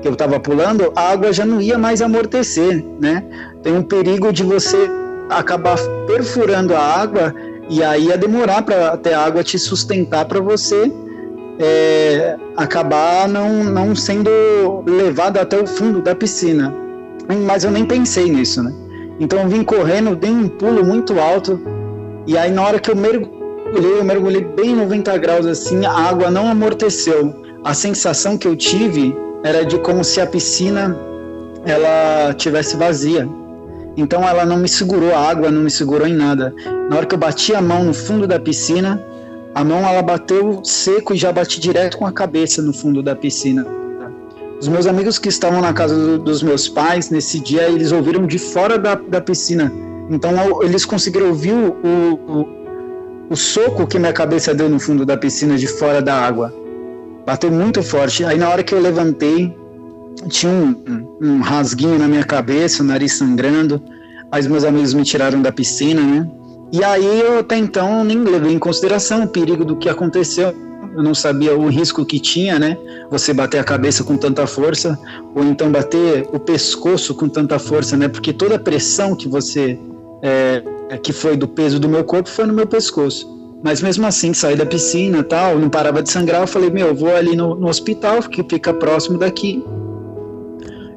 [0.00, 3.24] que eu estava pulando, a água já não ia mais amortecer, né?
[3.60, 4.88] Tem um perigo de você
[5.28, 7.34] acabar perfurando a água
[7.68, 10.90] e aí ia demorar para até a água te sustentar para você
[11.58, 14.30] é, acabar não, não sendo
[14.86, 16.72] levado até o fundo da piscina.
[17.46, 18.72] Mas eu nem pensei nisso, né?
[19.18, 21.58] Então eu vim correndo, dei um pulo muito alto,
[22.26, 26.30] e aí na hora que eu mergulhei, eu mergulhei bem 90 graus assim, a água
[26.30, 27.34] não amorteceu.
[27.64, 30.96] A sensação que eu tive era de como se a piscina
[31.64, 33.28] ela tivesse vazia.
[33.96, 36.54] Então ela não me segurou a água, não me segurou em nada.
[36.90, 39.02] Na hora que eu bati a mão no fundo da piscina,
[39.54, 43.16] a mão ela bateu seco e já bati direto com a cabeça no fundo da
[43.16, 43.66] piscina.
[44.60, 48.26] Os meus amigos que estavam na casa do, dos meus pais nesse dia, eles ouviram
[48.26, 49.72] de fora da, da piscina.
[50.10, 50.30] Então
[50.62, 52.48] eles conseguiram ouvir o, o,
[53.30, 56.54] o soco que minha cabeça deu no fundo da piscina de fora da água.
[57.24, 58.24] Bateu muito forte.
[58.24, 59.54] Aí na hora que eu levantei,
[60.28, 63.82] tinha um, um rasguinho na minha cabeça, o nariz sangrando.
[64.30, 66.28] Aí os meus amigos me tiraram da piscina, né?
[66.72, 70.54] E aí eu até então nem levei em consideração o perigo do que aconteceu.
[70.96, 72.76] Eu não sabia o risco que tinha, né?
[73.10, 74.98] Você bater a cabeça com tanta força,
[75.34, 78.08] ou então bater o pescoço com tanta força, né?
[78.08, 79.78] Porque toda a pressão que você.
[80.22, 80.62] É,
[81.02, 83.36] que foi do peso do meu corpo foi no meu pescoço.
[83.62, 86.40] Mas mesmo assim, saí da piscina tal, não parava de sangrar.
[86.40, 89.62] Eu falei, meu, eu vou ali no, no hospital, que fica próximo daqui.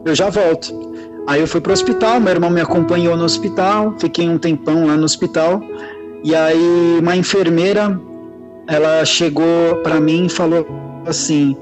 [0.10, 0.74] Eu já volto.
[1.28, 4.98] Aí eu fui pro hospital, meu irmão me acompanhou no hospital, fiquei um tempão lá
[4.98, 5.62] no hospital.
[6.24, 8.00] E aí uma enfermeira,
[8.68, 10.68] ela chegou para mim e falou
[11.06, 11.56] assim: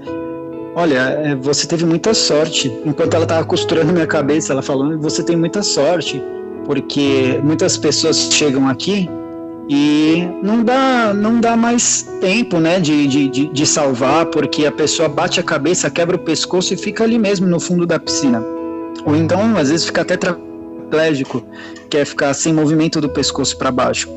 [0.76, 2.72] Olha, é, você teve muita sorte.
[2.86, 6.24] Enquanto ela estava costurando minha cabeça, ela falou: Você tem muita sorte,
[6.66, 9.10] porque muitas pessoas chegam aqui
[9.70, 15.10] e não dá, não dá mais tempo né, de, de, de, salvar, porque a pessoa
[15.10, 18.42] bate a cabeça, quebra o pescoço e fica ali mesmo no fundo da piscina.
[19.06, 21.44] Ou então, às vezes, fica até tetraplégico,
[21.90, 24.10] quer ficar sem movimento do pescoço para baixo.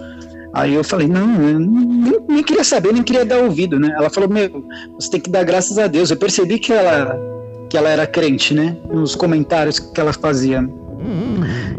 [0.52, 3.92] Aí eu falei, não, eu nem, nem, queria saber, nem queria dar ouvido, né?
[3.96, 6.10] Ela falou, meu, você tem que dar graças a Deus.
[6.10, 7.16] Eu percebi que ela,
[7.68, 8.76] que ela era crente, né?
[8.88, 10.68] Nos comentários que ela fazia.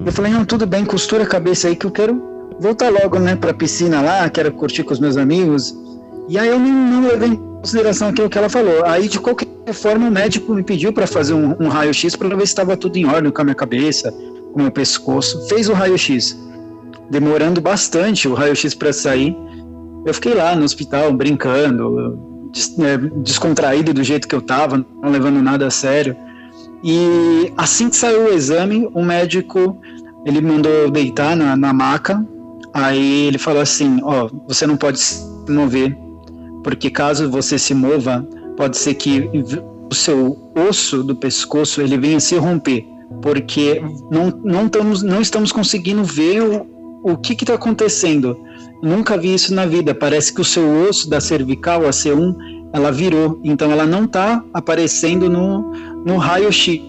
[0.05, 2.30] Eu falei, não, tudo bem, costura a cabeça aí que eu quero
[2.61, 5.75] voltar logo, né, pra piscina lá, quero curtir com os meus amigos.
[6.29, 8.85] E aí eu não, não levei em consideração aquilo que ela falou.
[8.85, 12.45] Aí, de qualquer forma, o médico me pediu para fazer um, um raio-x para ver
[12.45, 14.11] se estava tudo em ordem com a minha cabeça,
[14.53, 15.47] com o meu pescoço.
[15.47, 16.37] Fez o raio-x,
[17.09, 19.35] demorando bastante o raio-x para sair.
[20.05, 22.19] Eu fiquei lá no hospital brincando,
[22.53, 26.15] des, né, descontraído do jeito que eu tava, não levando nada a sério.
[26.83, 29.79] E assim que saiu o exame, o médico
[30.25, 32.23] ele mandou deitar na, na maca
[32.73, 35.97] Aí ele falou assim: Ó, oh, você não pode se mover,
[36.63, 39.29] porque caso você se mova, pode ser que
[39.89, 40.37] o seu
[40.69, 42.85] osso do pescoço ele venha se romper,
[43.21, 46.67] porque não, não, estamos, não estamos conseguindo ver o,
[47.03, 48.37] o que está acontecendo.
[48.81, 49.93] Nunca vi isso na vida.
[49.93, 52.35] Parece que o seu osso da cervical, a C1,
[52.73, 55.71] ela virou, então ela não está aparecendo no,
[56.05, 56.81] no raio-x.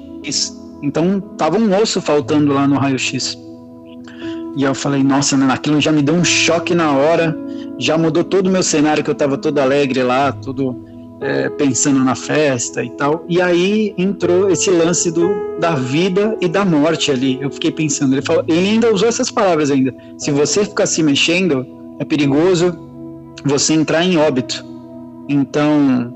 [0.82, 3.36] Então tava um osso faltando lá no raio-x.
[4.54, 7.36] E eu falei, nossa, aquilo já me deu um choque na hora,
[7.78, 10.76] já mudou todo o meu cenário, que eu estava todo alegre lá, tudo
[11.22, 13.24] é, pensando na festa e tal.
[13.28, 17.38] E aí entrou esse lance do, da vida e da morte ali.
[17.40, 19.94] Eu fiquei pensando, ele, falou, ele ainda usou essas palavras ainda.
[20.18, 21.66] Se você ficar se mexendo,
[21.98, 22.76] é perigoso
[23.44, 24.64] você entrar em óbito.
[25.28, 26.14] Então,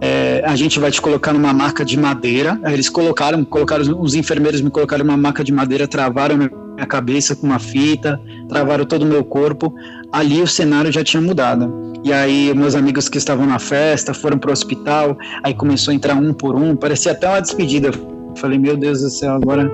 [0.00, 2.60] é, a gente vai te colocar numa maca de madeira.
[2.66, 7.46] Eles colocaram, colocaram os enfermeiros me colocaram numa maca de madeira, travaram minha cabeça com
[7.46, 9.74] uma fita, travaram todo o meu corpo.
[10.10, 11.92] Ali o cenário já tinha mudado.
[12.04, 15.94] E aí meus amigos que estavam na festa foram para o hospital, aí começou a
[15.94, 17.90] entrar um por um, parecia até uma despedida.
[18.36, 19.70] Falei, meu Deus do céu, agora,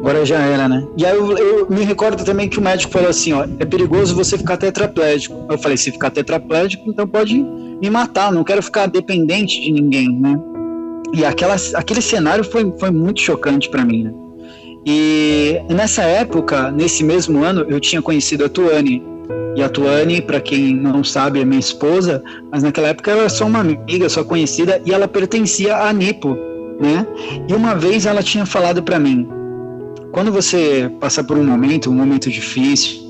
[0.00, 0.86] agora já era, né?
[0.96, 4.14] E aí eu, eu me recordo também que o médico falou assim, ó, é perigoso
[4.14, 5.46] você ficar tetraplégico.
[5.48, 10.12] Eu falei, se ficar tetraplégico, então pode me matar, não quero ficar dependente de ninguém,
[10.12, 10.38] né?
[11.14, 14.12] E aquela, aquele cenário foi, foi muito chocante para mim, né?
[14.86, 19.02] E nessa época, nesse mesmo ano, eu tinha conhecido a Tuane.
[19.56, 23.28] E a Tuane, para quem não sabe, é minha esposa, mas naquela época ela era
[23.28, 26.36] só uma amiga, só conhecida, e ela pertencia à Nipo,
[26.80, 27.06] né?
[27.48, 29.28] E uma vez ela tinha falado para mim:
[30.12, 33.00] quando você passa por um momento, um momento difícil,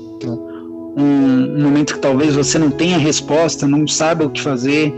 [0.97, 4.93] um, um momento que talvez você não tenha resposta, não sabe o que fazer,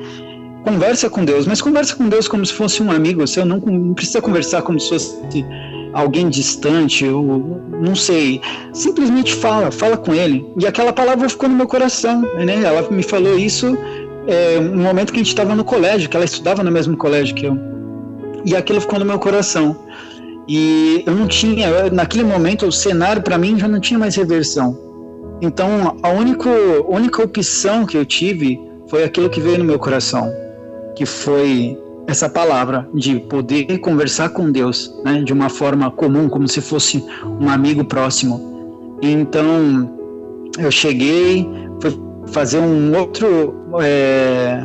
[0.64, 3.94] conversa com Deus, mas conversa com Deus como se fosse um amigo seu, não, não
[3.94, 5.16] precisa conversar como se fosse
[5.94, 8.42] alguém distante, ou não sei,
[8.74, 10.46] simplesmente fala, fala com ele.
[10.60, 12.64] E aquela palavra ficou no meu coração, né?
[12.64, 13.78] Ela me falou isso
[14.28, 17.36] é, no momento que a gente estava no colégio, que ela estudava no mesmo colégio
[17.36, 17.58] que eu.
[18.46, 19.78] E aquilo ficou no meu coração.
[20.48, 24.78] E eu não tinha, naquele momento, o cenário para mim já não tinha mais reversão.
[25.42, 26.50] Então, a única,
[26.88, 30.32] única opção que eu tive foi aquilo que veio no meu coração,
[30.96, 36.48] que foi essa palavra de poder conversar com Deus, né, de uma forma comum, como
[36.48, 37.04] se fosse
[37.40, 38.98] um amigo próximo.
[39.02, 39.90] Então
[40.58, 41.50] eu cheguei,
[41.82, 44.64] fui fazer um outro, é,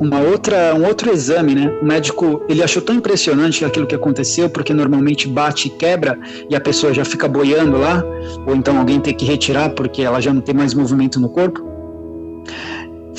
[0.00, 1.78] uma outra, um outro exame, né?
[1.82, 6.18] O médico ele achou tão impressionante aquilo que aconteceu, porque normalmente bate e quebra
[6.48, 8.02] e a pessoa já fica boiando lá,
[8.46, 11.75] ou então alguém tem que retirar porque ela já não tem mais movimento no corpo.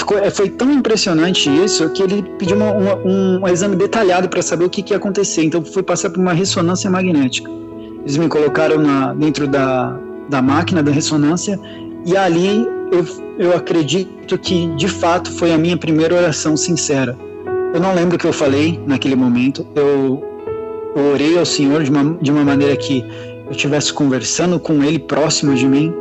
[0.07, 4.41] Ficou, é, foi tão impressionante isso que ele pediu uma, uma, um exame detalhado para
[4.41, 5.43] saber o que, que ia acontecer.
[5.43, 7.51] Então foi passar por uma ressonância magnética.
[7.99, 9.99] Eles me colocaram na, dentro da,
[10.29, 11.59] da máquina da ressonância
[12.05, 13.05] e ali eu,
[13.37, 17.17] eu acredito que de fato foi a minha primeira oração sincera.
[17.73, 19.67] Eu não lembro o que eu falei naquele momento.
[19.75, 20.23] Eu,
[20.95, 23.03] eu orei ao Senhor de uma, de uma maneira que
[23.45, 25.93] eu estivesse conversando com Ele próximo de mim.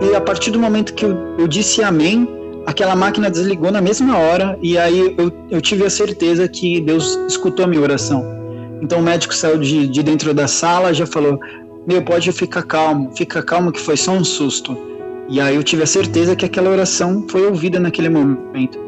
[0.00, 4.16] E a partir do momento que eu, eu disse amém, aquela máquina desligou na mesma
[4.16, 8.24] hora e aí eu, eu tive a certeza que Deus escutou a minha oração.
[8.82, 11.38] Então o médico saiu de, de dentro da sala já falou:
[11.86, 14.76] Meu, pode ficar calmo, fica calmo que foi só um susto.
[15.28, 18.78] E aí eu tive a certeza que aquela oração foi ouvida naquele momento.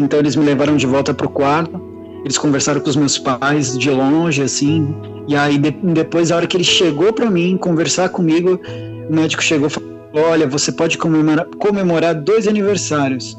[0.00, 1.88] Então eles me levaram de volta para o quarto
[2.24, 4.94] eles conversaram com os meus pais de longe, assim.
[5.26, 8.60] E aí de, depois, a hora que ele chegou para mim conversar comigo,
[9.08, 13.36] o médico chegou e falou: Olha, você pode comemorar, comemorar dois aniversários.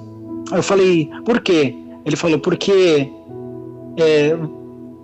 [0.51, 1.75] Eu falei: Por quê?
[2.05, 3.09] Ele falou: Porque
[3.97, 4.37] é,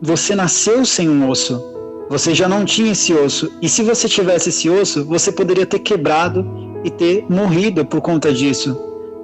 [0.01, 1.61] você nasceu sem um osso.
[2.09, 3.51] Você já não tinha esse osso.
[3.61, 6.45] E se você tivesse esse osso, você poderia ter quebrado
[6.83, 8.77] e ter morrido por conta disso.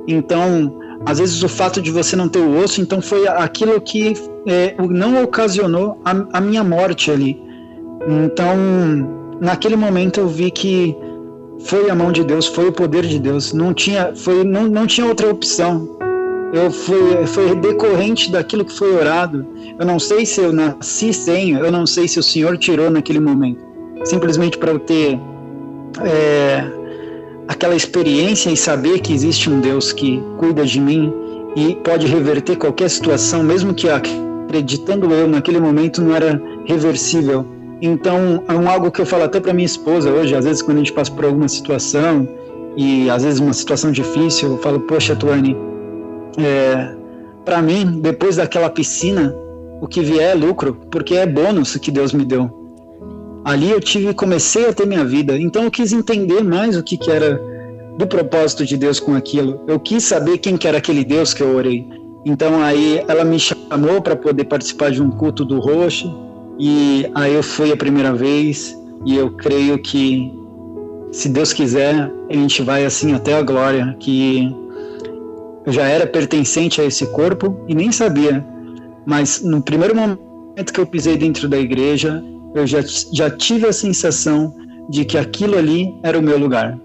[0.08, 4.14] Então, às vezes o fato de você não ter o osso, então foi aquilo que
[4.48, 7.40] é, não ocasionou a, a, minha morte ali.
[8.08, 8.58] Então,
[9.40, 10.96] naquele momento eu vi que
[11.66, 13.54] foi a mão de Deus, foi o poder de Deus.
[13.54, 15.98] Não tinha, foi, não, não tinha outra opção.
[16.54, 19.46] Eu fui, foi decorrente daquilo que foi orado.
[19.80, 23.20] Eu não sei se eu nasci sem, eu não sei se o Senhor tirou naquele
[23.20, 23.62] momento.
[24.04, 25.18] Simplesmente para eu ter
[26.04, 26.64] é,
[27.48, 31.14] aquela experiência e saber que existe um Deus que cuida de mim
[31.56, 37.46] e pode reverter qualquer situação, mesmo que acreditando eu naquele momento não era reversível.
[37.82, 40.80] Então, é algo que eu falo até para minha esposa hoje, às vezes quando a
[40.82, 42.28] gente passa por alguma situação
[42.78, 45.58] e às vezes uma situação difícil, eu falo: "Poxa, Tuane,
[46.38, 46.96] é,
[47.44, 49.36] para mim, depois daquela piscina,
[49.82, 52.62] o que vier é lucro, porque é bônus que Deus me deu
[53.44, 55.38] ali eu tive comecei a ter minha vida.
[55.38, 57.42] Então eu quis entender mais o que, que era
[57.98, 59.62] do propósito de Deus com aquilo.
[59.68, 61.88] Eu quis saber quem que era aquele Deus que eu orei.
[62.26, 66.14] Então aí ela me chamou para poder participar de um culto do Roxo
[66.60, 70.32] e aí eu fui a primeira vez e eu creio que
[71.12, 74.50] se Deus quiser a gente vai assim até a glória que
[75.66, 78.46] eu já era pertencente a esse corpo e nem sabia.
[79.06, 82.24] Mas no primeiro momento que eu pisei dentro da igreja,
[82.56, 82.80] eu já,
[83.14, 84.56] já tive a sensação
[84.90, 86.78] de que aquilo ali era o meu lugar.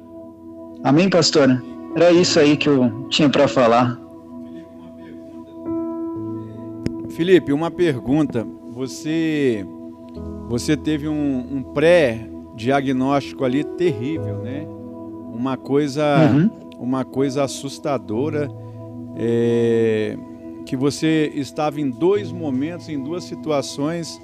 [0.85, 1.63] Amém, pastora?
[1.95, 3.99] Era isso aí que eu tinha para falar.
[7.11, 8.47] Felipe, uma pergunta.
[8.77, 9.67] Você,
[10.51, 14.67] você teve um, um pré-diagnóstico ali terrível, né?
[15.33, 16.51] Uma coisa, uhum.
[16.79, 18.51] uma coisa assustadora.
[19.19, 20.15] É,
[20.67, 24.21] que você estava em dois momentos, em duas situações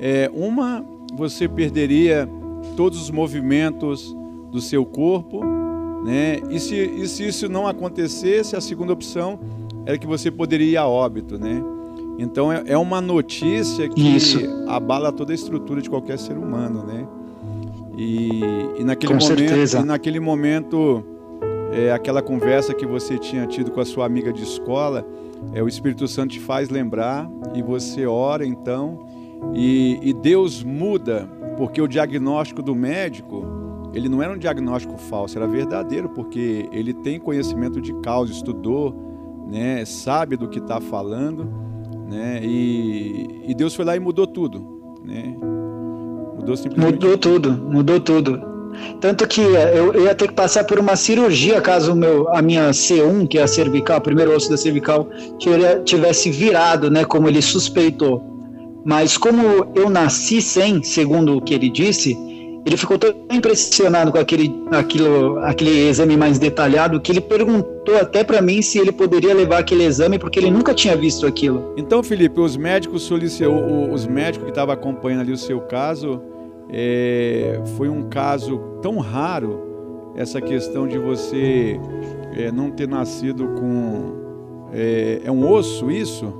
[0.00, 0.84] é, uma,
[1.14, 2.28] você perderia
[2.76, 4.16] todos os movimentos
[4.50, 5.44] do seu corpo,
[6.04, 6.40] né?
[6.50, 9.38] E se, e se isso não acontecesse, a segunda opção
[9.86, 11.62] era que você poderia ir a óbito, né?
[12.18, 14.38] Então é, é uma notícia que isso.
[14.68, 17.06] abala toda a estrutura de qualquer ser humano, né?
[17.96, 18.40] E,
[18.78, 19.80] e naquele com momento, certeza.
[19.80, 21.04] e naquele momento,
[21.72, 25.06] é, aquela conversa que você tinha tido com a sua amiga de escola,
[25.52, 29.06] é, o Espírito Santo te faz lembrar e você ora então
[29.54, 33.44] e, e Deus muda, porque o diagnóstico do médico,
[33.92, 38.94] ele não era um diagnóstico falso, era verdadeiro, porque ele tem conhecimento de causa, estudou,
[39.50, 41.61] né, sabe do que está falando,
[42.12, 45.34] né, e, e, Deus foi lá e mudou tudo, né,
[46.36, 46.92] mudou simplesmente.
[46.92, 48.52] Mudou tudo, mudou tudo.
[49.00, 52.70] Tanto que eu, eu ia ter que passar por uma cirurgia caso meu, a minha
[52.70, 55.08] C1, que é a cervical, o primeiro osso da cervical,
[55.84, 58.22] tivesse virado, né, como ele suspeitou.
[58.84, 62.16] Mas como eu nasci sem, segundo o que ele disse,
[62.64, 68.22] ele ficou tão impressionado com aquele, aquilo, aquele exame mais detalhado que ele perguntou até
[68.22, 71.74] para mim se ele poderia levar aquele exame porque ele nunca tinha visto aquilo.
[71.76, 76.22] Então, Felipe, os médicos solicitou, os médicos que estavam acompanhando ali o seu caso,
[76.70, 81.80] é, foi um caso tão raro essa questão de você
[82.36, 84.22] é, não ter nascido com
[84.72, 86.32] é, é um osso isso?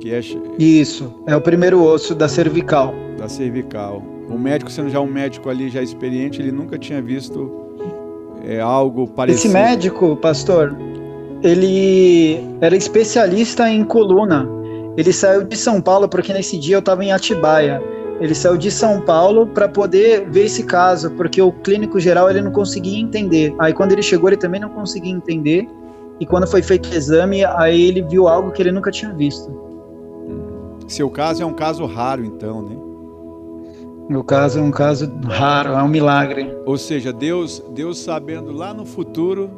[0.00, 0.20] Que é...
[0.58, 2.94] Isso, é o primeiro osso da cervical.
[3.18, 4.02] Da cervical.
[4.30, 7.50] O médico, sendo já um médico ali já experiente, ele nunca tinha visto
[8.44, 9.46] é, algo parecido.
[9.46, 10.76] Esse médico, pastor,
[11.42, 14.48] ele era especialista em coluna.
[14.96, 17.82] Ele saiu de São Paulo, porque nesse dia eu estava em Atibaia.
[18.20, 22.42] Ele saiu de São Paulo para poder ver esse caso, porque o clínico geral ele
[22.42, 23.54] não conseguia entender.
[23.58, 25.66] Aí quando ele chegou, ele também não conseguia entender.
[26.20, 29.50] E quando foi feito o exame, aí ele viu algo que ele nunca tinha visto.
[30.86, 32.89] Seu caso é um caso raro, então, né?
[34.10, 36.52] Meu caso é um caso raro, é um milagre.
[36.66, 39.48] Ou seja, Deus, Deus sabendo lá no futuro,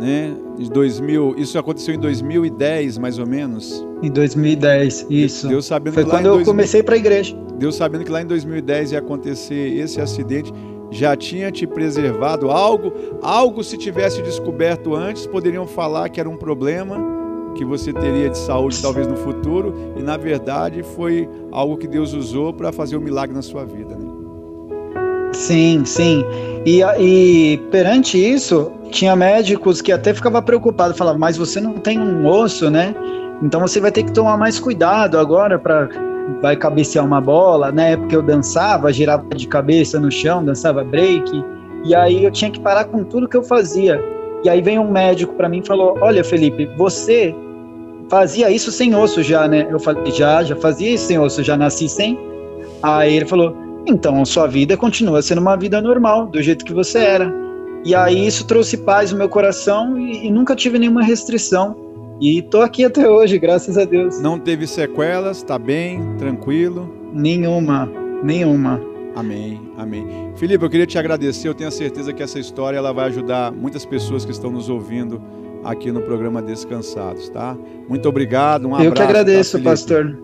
[0.00, 0.34] né?
[0.56, 3.86] De 2000, isso aconteceu em 2010, mais ou menos.
[4.02, 5.46] Em 2010, isso.
[5.46, 7.36] Deus sabendo Foi que quando eu 2000, comecei para a igreja.
[7.58, 10.50] Deus sabendo que lá em 2010 ia acontecer esse acidente,
[10.90, 16.36] já tinha te preservado algo, algo se tivesse descoberto antes, poderiam falar que era um
[16.38, 17.15] problema
[17.56, 22.12] que você teria de saúde talvez no futuro, e na verdade foi algo que Deus
[22.12, 23.94] usou para fazer um milagre na sua vida.
[23.94, 24.26] Né?
[25.32, 26.24] Sim, sim.
[26.64, 31.98] E, e perante isso, tinha médicos que até ficavam preocupados, falavam, mas você não tem
[31.98, 32.94] um osso, né?
[33.42, 35.88] Então você vai ter que tomar mais cuidado agora para
[36.40, 37.70] vai cabecear uma bola.
[37.70, 41.44] Na época eu dançava, girava de cabeça no chão, dançava break,
[41.84, 44.02] e aí eu tinha que parar com tudo que eu fazia.
[44.42, 47.34] E aí vem um médico para mim e falou: Olha, Felipe, você
[48.08, 49.66] fazia isso sem osso já, né?
[49.70, 52.18] Eu falei: Já, já fazia isso sem osso, já nasci sem.
[52.82, 56.98] Aí ele falou: Então, sua vida continua sendo uma vida normal, do jeito que você
[56.98, 57.32] era.
[57.84, 61.76] E aí isso trouxe paz no meu coração e, e nunca tive nenhuma restrição.
[62.20, 64.20] E tô aqui até hoje, graças a Deus.
[64.20, 66.90] Não teve sequelas, tá bem, tranquilo?
[67.12, 67.90] Nenhuma,
[68.22, 68.80] nenhuma.
[69.14, 70.06] Amém, amém.
[70.36, 71.48] Felipe, eu queria te agradecer.
[71.48, 74.68] Eu tenho a certeza que essa história ela vai ajudar muitas pessoas que estão nos
[74.68, 75.22] ouvindo
[75.64, 77.56] aqui no programa Descansados, tá?
[77.88, 78.88] Muito obrigado, um abraço.
[78.88, 80.18] Eu que agradeço, tá, pastor.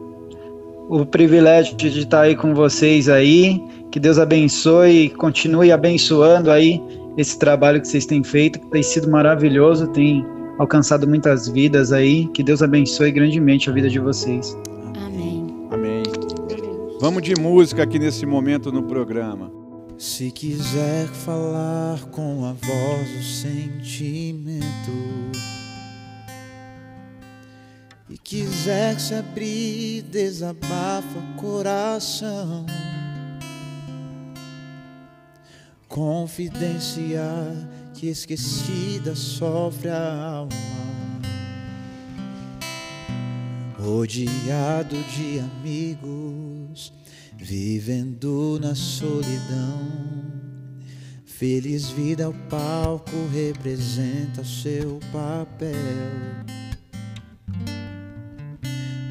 [0.88, 3.62] O privilégio de estar aí com vocês aí.
[3.90, 6.82] Que Deus abençoe e continue abençoando aí
[7.16, 10.24] esse trabalho que vocês têm feito, que tem sido maravilhoso, tem
[10.58, 12.26] alcançado muitas vidas aí.
[12.28, 14.56] Que Deus abençoe grandemente a vida de vocês.
[14.96, 15.46] Amém.
[15.70, 16.02] Amém.
[17.00, 19.61] Vamos de música aqui nesse momento no programa.
[20.02, 24.66] Se quiser falar com a voz do sentimento
[28.10, 32.66] e quiser se abrir, desabafa coração.
[35.86, 37.54] Confidenciar
[37.94, 40.50] que esquecida sofre a alma,
[43.78, 46.51] rodeado de amigos,
[47.36, 50.02] vivendo na solidão.
[51.24, 55.72] Feliz vida ao palco representa seu papel.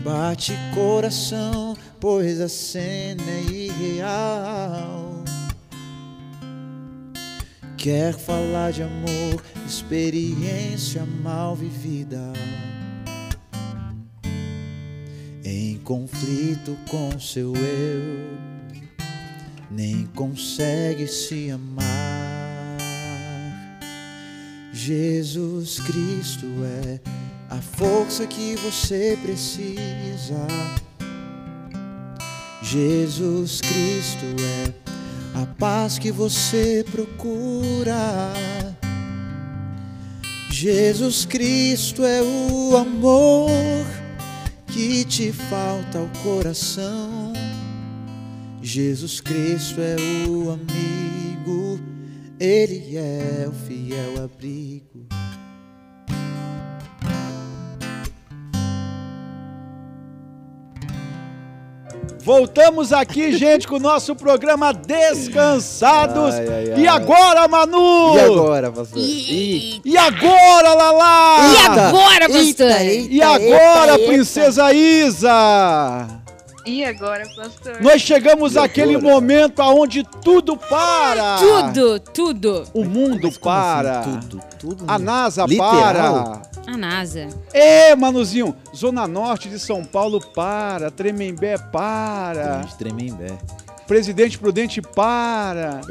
[0.03, 5.23] Bate coração, pois a cena é irreal.
[7.77, 12.31] Quer falar de amor, experiência mal vivida.
[15.53, 18.37] Em conflito com seu eu,
[19.69, 21.83] nem consegue se amar.
[24.71, 26.45] Jesus Cristo
[26.85, 27.01] é
[27.49, 30.47] a força que você precisa.
[32.63, 34.73] Jesus Cristo é
[35.37, 38.31] a paz que você procura.
[40.49, 44.00] Jesus Cristo é o amor
[44.73, 47.33] que te falta ao coração.
[48.61, 49.95] Jesus Cristo é
[50.29, 51.79] o amigo,
[52.39, 55.07] Ele é o fiel abrigo.
[62.31, 66.33] Voltamos aqui, gente, com o nosso programa Descansados.
[66.33, 66.79] Ai, ai, ai.
[66.79, 68.15] E agora, Manu?
[68.15, 68.97] E agora, pastor?
[68.97, 71.53] E, e agora, Lala?
[71.53, 72.37] E agora, pastor?
[72.37, 76.07] Eita, eita, e agora, eita, princesa Isa?
[76.65, 77.81] E agora, pastor?
[77.81, 81.37] Nós chegamos àquele momento aonde tudo para.
[81.37, 82.63] Tudo, tudo.
[82.73, 83.99] O mundo assim, para.
[83.99, 84.85] Assim, tudo, tudo.
[84.87, 86.41] A NASA Literal?
[86.41, 86.50] para.
[86.67, 87.27] A NASA.
[87.53, 93.37] Ê, Manuzinho, Zona Norte de São Paulo para, Tremembé para, Tremembé.
[93.87, 95.81] Presidente Prudente para,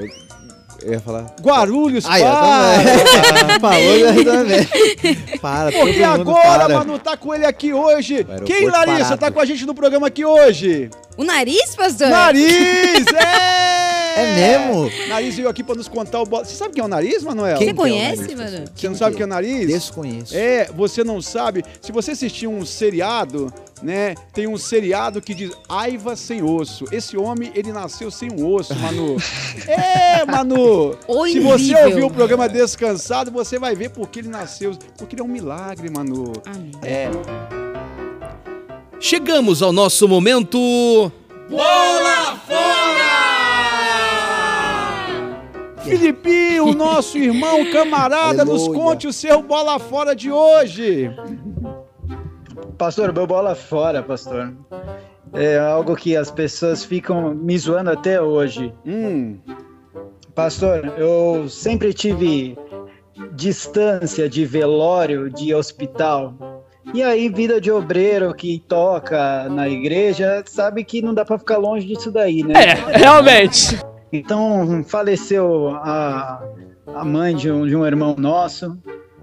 [0.82, 1.34] Eu ia falar.
[1.42, 2.84] Guarulhos Aí, ó, para.
[2.84, 3.60] também.
[3.60, 5.38] Falou já também.
[5.40, 6.78] Para, todo Porque mundo agora, para.
[6.78, 8.26] Manu, tá com ele aqui hoje.
[8.46, 9.18] Quem, Larissa, parado.
[9.18, 10.88] tá com a gente no programa aqui hoje?
[11.18, 12.08] O nariz, pastor?
[12.08, 13.04] Nariz!
[13.14, 13.89] É!
[14.16, 14.90] É mesmo?
[15.08, 16.26] Nariz veio aqui pra nos contar o...
[16.26, 17.56] bo- Você sabe quem é o Nariz, Manuel?
[17.56, 18.64] Você Quem que é o conhece, nariz, mano?
[18.74, 19.66] Você não sabe quem é o Nariz?
[19.66, 20.36] Desconheço.
[20.36, 21.64] É, você não sabe.
[21.80, 23.52] Se você assistir um seriado,
[23.82, 24.14] né?
[24.34, 26.84] Tem um seriado que diz Aiva sem osso.
[26.92, 29.16] Esse homem, ele nasceu sem um osso, Manu.
[29.66, 30.92] é, Manu.
[31.30, 31.84] Se você Horrível.
[31.86, 34.76] ouvir o programa Descansado, você vai ver por que ele nasceu.
[34.98, 36.32] Porque ele é um milagre, Manu.
[36.46, 36.72] Amém.
[36.82, 37.08] É.
[38.98, 41.10] Chegamos ao nosso momento.
[41.48, 41.62] Felipe,
[46.62, 48.80] o nosso irmão camarada, nos Aleluia.
[48.80, 51.10] conte o seu bola fora de hoje.
[52.76, 54.54] Pastor, meu bola fora, pastor.
[55.32, 58.74] É algo que as pessoas ficam me zoando até hoje.
[58.84, 59.38] Hum,
[60.34, 62.56] Pastor, eu sempre tive
[63.32, 66.64] distância de velório, de hospital.
[66.94, 71.58] E aí, vida de obreiro que toca na igreja, sabe que não dá pra ficar
[71.58, 72.54] longe disso daí, né?
[72.54, 73.78] É, realmente.
[74.12, 76.42] Então, faleceu a,
[76.94, 78.76] a mãe de um, de um irmão nosso,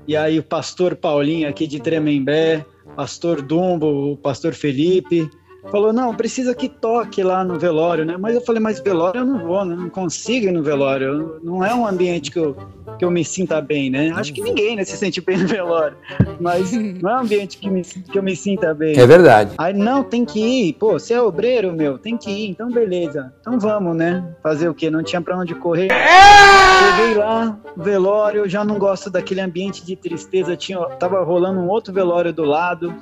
[0.08, 2.66] e aí o pastor Paulinho aqui de Tremembé,
[2.96, 5.30] pastor Dumbo, o pastor Felipe,
[5.72, 8.16] falou, não, precisa que toque lá no velório, né?
[8.18, 9.76] Mas eu falei, mas velório eu não vou, né?
[9.76, 12.56] não consigo ir no velório, não é um ambiente que eu,
[12.98, 14.12] que eu me sinta bem, né?
[14.16, 15.98] Acho que ninguém né, se sente bem no velório.
[16.40, 18.98] Mas não é um ambiente que, me, que eu me sinta bem.
[18.98, 19.52] É verdade.
[19.58, 20.74] Aí, não, tem que ir.
[20.74, 22.50] Pô, você é obreiro, meu, tem que ir.
[22.50, 23.34] Então, beleza.
[23.42, 24.24] Então vamos, né?
[24.42, 24.90] Fazer o quê?
[24.90, 25.90] Não tinha pra onde correr.
[25.90, 30.56] Cheguei lá, velório, eu já não gosto daquele ambiente de tristeza.
[30.56, 32.94] Tinha, tava rolando um outro velório do lado.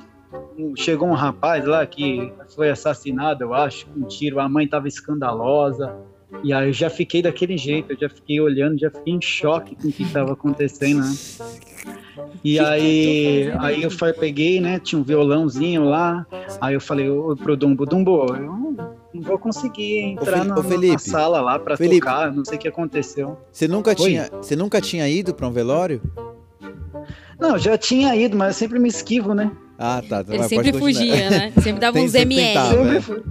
[0.76, 4.40] Chegou um rapaz lá que foi assassinado, eu acho, com um tiro.
[4.40, 5.94] A mãe tava escandalosa.
[6.42, 9.76] E aí eu já fiquei daquele jeito, eu já fiquei olhando, já fiquei em choque
[9.76, 11.14] com o que estava acontecendo, né?
[12.42, 14.78] E aí, aí eu fa- peguei, né?
[14.80, 16.26] Tinha um violãozinho lá.
[16.60, 18.42] Aí eu falei ô, pro Dumbo, Dumbo, eu
[19.14, 22.00] não vou conseguir entrar na, na sala lá pra Felipe.
[22.00, 23.38] tocar, não sei o que aconteceu.
[23.52, 23.94] Você nunca, Oi.
[23.96, 26.02] tinha, você nunca tinha ido pra um velório?
[27.38, 29.50] Não, já tinha ido, mas eu sempre me esquivo, né?
[29.78, 30.24] Ah, tá.
[30.28, 31.52] Ele vai, sempre fugia, né?
[31.62, 32.46] Sempre dava Tem- uns sempre ML.
[32.48, 32.74] tentava.
[32.76, 33.00] Sempre, é.
[33.00, 33.22] fu-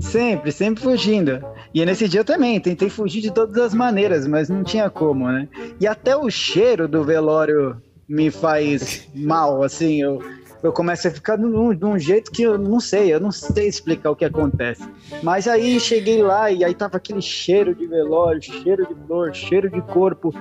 [0.00, 1.44] sempre, sempre fugindo.
[1.74, 5.48] E nesse dia também, tentei fugir de todas as maneiras, mas não tinha como, né?
[5.80, 10.20] E até o cheiro do velório me faz mal, assim, eu,
[10.62, 13.30] eu começo a ficar de um, de um jeito que eu não sei, eu não
[13.30, 14.82] sei explicar o que acontece.
[15.22, 19.70] Mas aí cheguei lá e aí tava aquele cheiro de velório, cheiro de flor, cheiro
[19.70, 20.34] de corpo.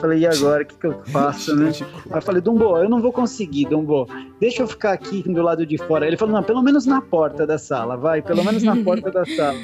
[0.00, 1.70] Falei, e agora, o que, que eu faço, né?
[2.10, 4.06] Aí eu falei, Dumbo, eu não vou conseguir, Dumbo.
[4.40, 6.06] Deixa eu ficar aqui do lado de fora.
[6.06, 9.24] Ele falou, não, pelo menos na porta da sala, vai, pelo menos na porta da
[9.24, 9.58] sala.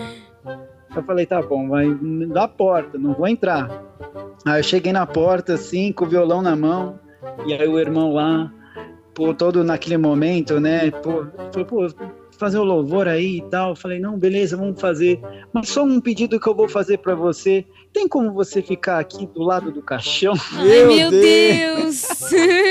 [0.95, 3.71] Eu falei, tá bom, vai na porta, não vou entrar.
[4.45, 6.99] Aí eu cheguei na porta, assim, com o violão na mão,
[7.47, 8.53] e aí o irmão lá,
[9.15, 11.87] pô, todo naquele momento, né, pô, falou, pô,
[12.39, 13.71] fazer o louvor aí e tal.
[13.71, 15.21] Eu falei, não, beleza, vamos fazer.
[15.53, 17.67] Mas só um pedido que eu vou fazer pra você.
[17.93, 20.35] Tem como você ficar aqui do lado do caixão?
[20.55, 22.07] Ai, meu Deus!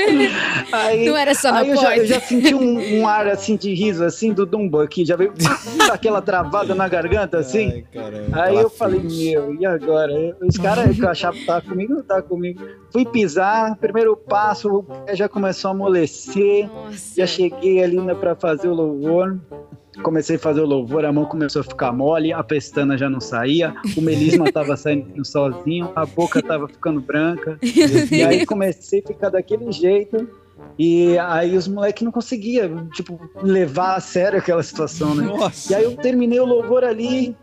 [0.72, 1.96] Aí, Não era só na aí eu já, porta.
[1.98, 5.32] eu já senti um, um ar assim de riso, assim, do Dumbo aqui, já veio
[5.90, 7.68] aquela travada na garganta, assim.
[7.68, 10.36] Ai, caramba, Aí eu falei, meu, e agora?
[10.40, 12.62] Os caras que eu achava que tava comigo, não tá comigo.
[12.92, 16.68] Fui pisar, primeiro passo, o pé já começou a amolecer.
[16.68, 17.16] Nossa.
[17.16, 19.38] Já cheguei ali né, pra fazer o louvor.
[20.02, 23.20] Comecei a fazer o louvor, a mão começou a ficar mole, a pestana já não
[23.20, 27.58] saía, o melisma tava saindo sozinho, a boca tava ficando branca.
[28.10, 30.28] E aí comecei a ficar daquele jeito.
[30.78, 35.24] E aí os moleques não conseguiam, tipo, levar a sério aquela situação, né?
[35.24, 35.72] Nossa.
[35.72, 37.36] E aí eu terminei o louvor ali,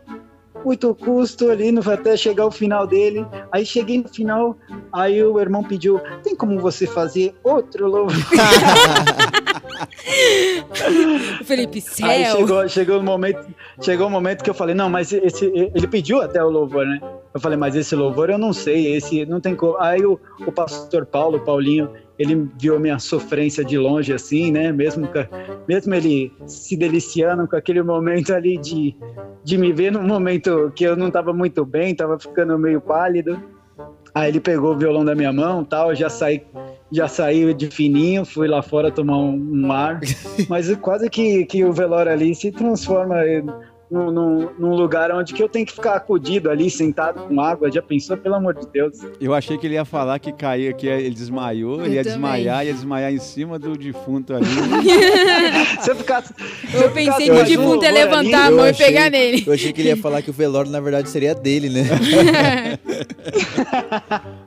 [0.64, 3.26] muito custo ali, no, até chegar ao final dele.
[3.52, 4.56] Aí cheguei no final,
[4.92, 8.16] aí o irmão pediu, tem como você fazer outro louvor?
[11.44, 12.36] Felipe, Aí céu!
[12.36, 13.46] chegou, chegou o momento,
[13.80, 17.00] chegou o momento que eu falei, não, mas esse, ele pediu até o louvor, né?
[17.32, 19.76] Eu falei, mas esse louvor eu não sei, esse não tem como.
[19.78, 24.72] Aí o, o pastor Paulo, Paulinho, ele viu minha sofrência de longe, assim, né?
[24.72, 25.08] Mesmo,
[25.68, 28.96] mesmo ele se deliciando com aquele momento ali de,
[29.44, 33.40] de me ver num momento que eu não tava muito bem, tava ficando meio pálido.
[34.14, 36.42] Aí ele pegou o violão da minha mão, tal, eu já saí,
[36.92, 40.00] já saí de fininho, fui lá fora tomar um, um ar,
[40.48, 43.16] mas quase que, que o velório ali se transforma
[43.90, 47.70] num, num- num lugar onde que eu tenho que ficar acudido ali, sentado com água.
[47.70, 48.98] Já pensou, pelo amor de Deus?
[49.20, 52.18] Eu achei que ele ia falar que caía, que ele desmaiou, ele ia também.
[52.18, 54.44] desmaiar, ia desmaiar em cima do defunto ali.
[55.82, 56.32] Se eu ficasse,
[56.68, 59.44] se Eu pensei que o defunto ia ali, levantar a eu mão e pegar nele.
[59.46, 61.82] Eu achei que ele ia falar que o velório, na verdade, seria dele, né?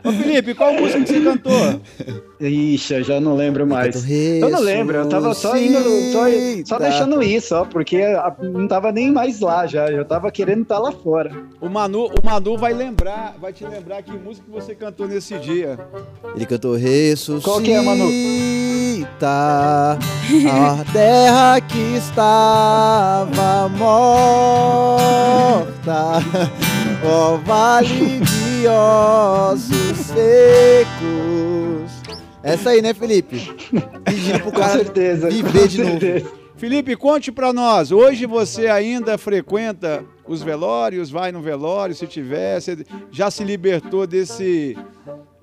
[0.03, 1.81] Ô Felipe, qual música que você cantou?
[2.39, 4.09] Ixi, eu já não lembro mais.
[4.09, 5.77] Eu não lembro, eu tava só indo,
[6.13, 6.23] só,
[6.65, 6.85] só Tá.
[6.87, 8.01] deixando isso, ó, porque
[8.41, 11.31] não tava nem mais lá já, eu tava querendo estar lá fora.
[11.59, 15.37] O Manu, o Manu vai lembrar, vai te lembrar que música que você cantou nesse
[15.39, 15.77] dia.
[16.33, 18.09] Ele cantou Ressuscita Qual que é, Manu?
[19.21, 25.09] a terra que estava morta,
[27.03, 31.68] ó vale de ossos secos.
[32.53, 33.37] Essa aí, né, Felipe?
[34.05, 35.29] Pedindo pro Com cara certeza.
[35.29, 35.99] viver com de novo.
[35.99, 36.31] certeza.
[36.55, 37.91] Felipe, conte pra nós.
[37.91, 42.77] Hoje você ainda frequenta os velórios, vai no velório, se tiver, você
[43.09, 44.75] já se libertou desse.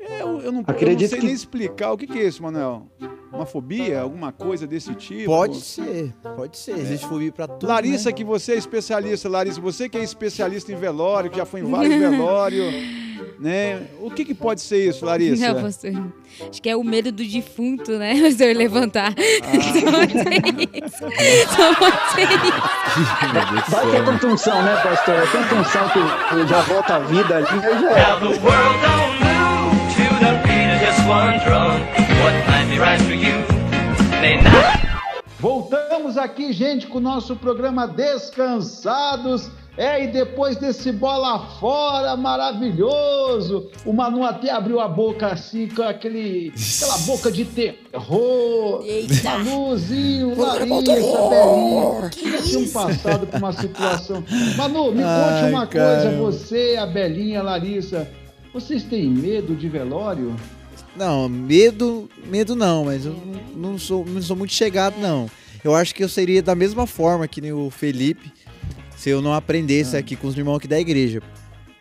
[0.08, 1.92] É, Eu, eu não, eu não Acredito sei que- nem explicar.
[1.92, 2.86] O que, que é isso, Manuel?
[3.32, 4.00] Uma fobia?
[4.00, 5.26] Alguma coisa desse tipo?
[5.26, 6.72] Pode ser, pode ser.
[6.78, 7.66] Existe fobia pra tudo.
[7.68, 8.12] Larissa, né?
[8.14, 11.64] que você é especialista, Larissa, você que é especialista em velório, que já foi em
[11.70, 12.72] vários velórios,
[13.38, 13.82] né?
[14.00, 15.42] O que, que pode ser isso, Larissa?
[15.52, 15.92] Não, pastor.
[16.48, 18.14] Acho que é o medo do defunto, né?
[18.26, 19.12] O senhor levantar.
[19.12, 21.54] Só pode ser isso.
[21.54, 23.70] Só pode ser isso.
[23.70, 25.14] Vai que é contunção, né, pastor?
[25.14, 29.25] É contunção que, que já volta a vida ali, aí já
[31.06, 31.80] beat of just one drum.
[32.22, 33.34] What might be right for you
[34.20, 34.86] may not.
[35.38, 39.50] Voltamos aqui, gente, com o nosso programa Descansados.
[39.78, 45.82] É, e depois desse bola fora maravilhoso, o Manu até abriu a boca assim, com
[45.82, 48.82] aquele, aquela boca de terror.
[48.86, 49.22] Eita.
[49.22, 52.10] Manuzinho, Larissa, Belinha,
[52.42, 54.24] tinham passado por uma situação.
[54.56, 56.00] Manu, me conte Ai, uma cara.
[56.00, 58.10] coisa, você, a Belinha, a Larissa,
[58.54, 60.34] vocês têm medo de velório?
[60.96, 65.30] Não, medo, medo não, mas eu não, não sou, não sou muito chegado, não.
[65.62, 68.32] Eu acho que eu seria da mesma forma que nem o Felipe,
[68.96, 71.22] se eu não aprendesse aqui com os irmãos aqui da igreja.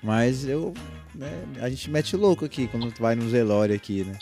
[0.01, 0.73] Mas eu,
[1.13, 1.31] né,
[1.61, 4.17] a gente mete louco aqui quando vai no velório aqui, né?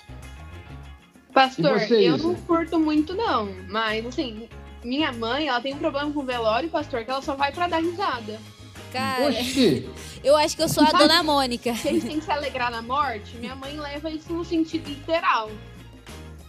[1.33, 3.49] Pastor, você, eu não curto muito, não.
[3.67, 4.47] Mas, assim,
[4.83, 7.81] minha mãe, ela tem um problema com velório, pastor, que ela só vai pra dar
[7.81, 8.39] risada.
[8.93, 9.89] Cara, Oxi!
[10.23, 11.73] eu acho que eu sou a Dona Mônica.
[11.75, 14.87] Se a gente tem que se alegrar na morte, minha mãe leva isso no sentido
[14.87, 15.49] literal.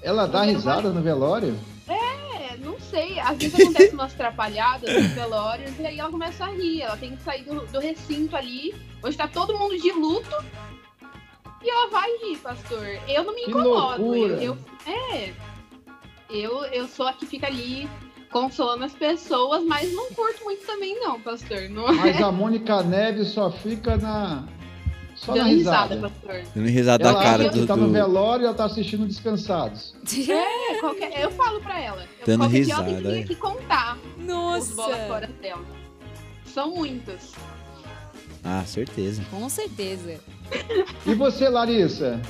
[0.03, 1.59] Ela dá risada no velório?
[1.89, 3.19] É, não sei.
[3.19, 6.83] Às vezes acontece umas atrapalhadas nos velórios e aí ela começa a rir.
[6.83, 10.45] Ela tem que sair do, do recinto ali, onde tá todo mundo de luto.
[11.63, 12.87] E ela vai rir, pastor.
[13.09, 14.15] Eu não me incomodo.
[14.15, 15.33] Eu, eu- é.
[16.29, 17.89] Eu, eu sou a que fica ali
[18.35, 21.71] consolando as pessoas, mas não curto muito também, não, pastor.
[21.71, 24.45] Não Mas é a Mônica Neves só fica na.
[25.15, 25.95] Só na dando risada.
[25.95, 26.43] risada, pastor.
[26.53, 27.67] Dando risada Ela da cara que do.
[27.69, 29.95] tá no velório e ela tá assistindo Descansados.
[30.29, 32.03] É, qualquer, eu falo pra ela.
[32.03, 33.23] Eu, Dando dia ela tem risada, que é.
[33.23, 35.07] aqui contar os bolas Nossa!
[35.07, 35.65] fora dela.
[36.45, 37.33] São muitas.
[38.43, 39.23] Ah, certeza.
[39.31, 40.19] Com certeza.
[41.07, 42.21] E você, Larissa?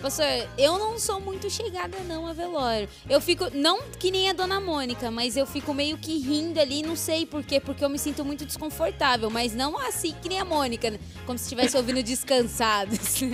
[0.00, 0.24] Pastor,
[0.56, 2.88] eu não sou muito chegada não a velório.
[3.08, 6.82] Eu fico, não que nem a Dona Mônica, mas eu fico meio que rindo ali,
[6.82, 10.40] não sei por quê, porque eu me sinto muito desconfortável, mas não assim que nem
[10.40, 10.98] a Mônica, né?
[11.26, 13.20] como se estivesse ouvindo descansados.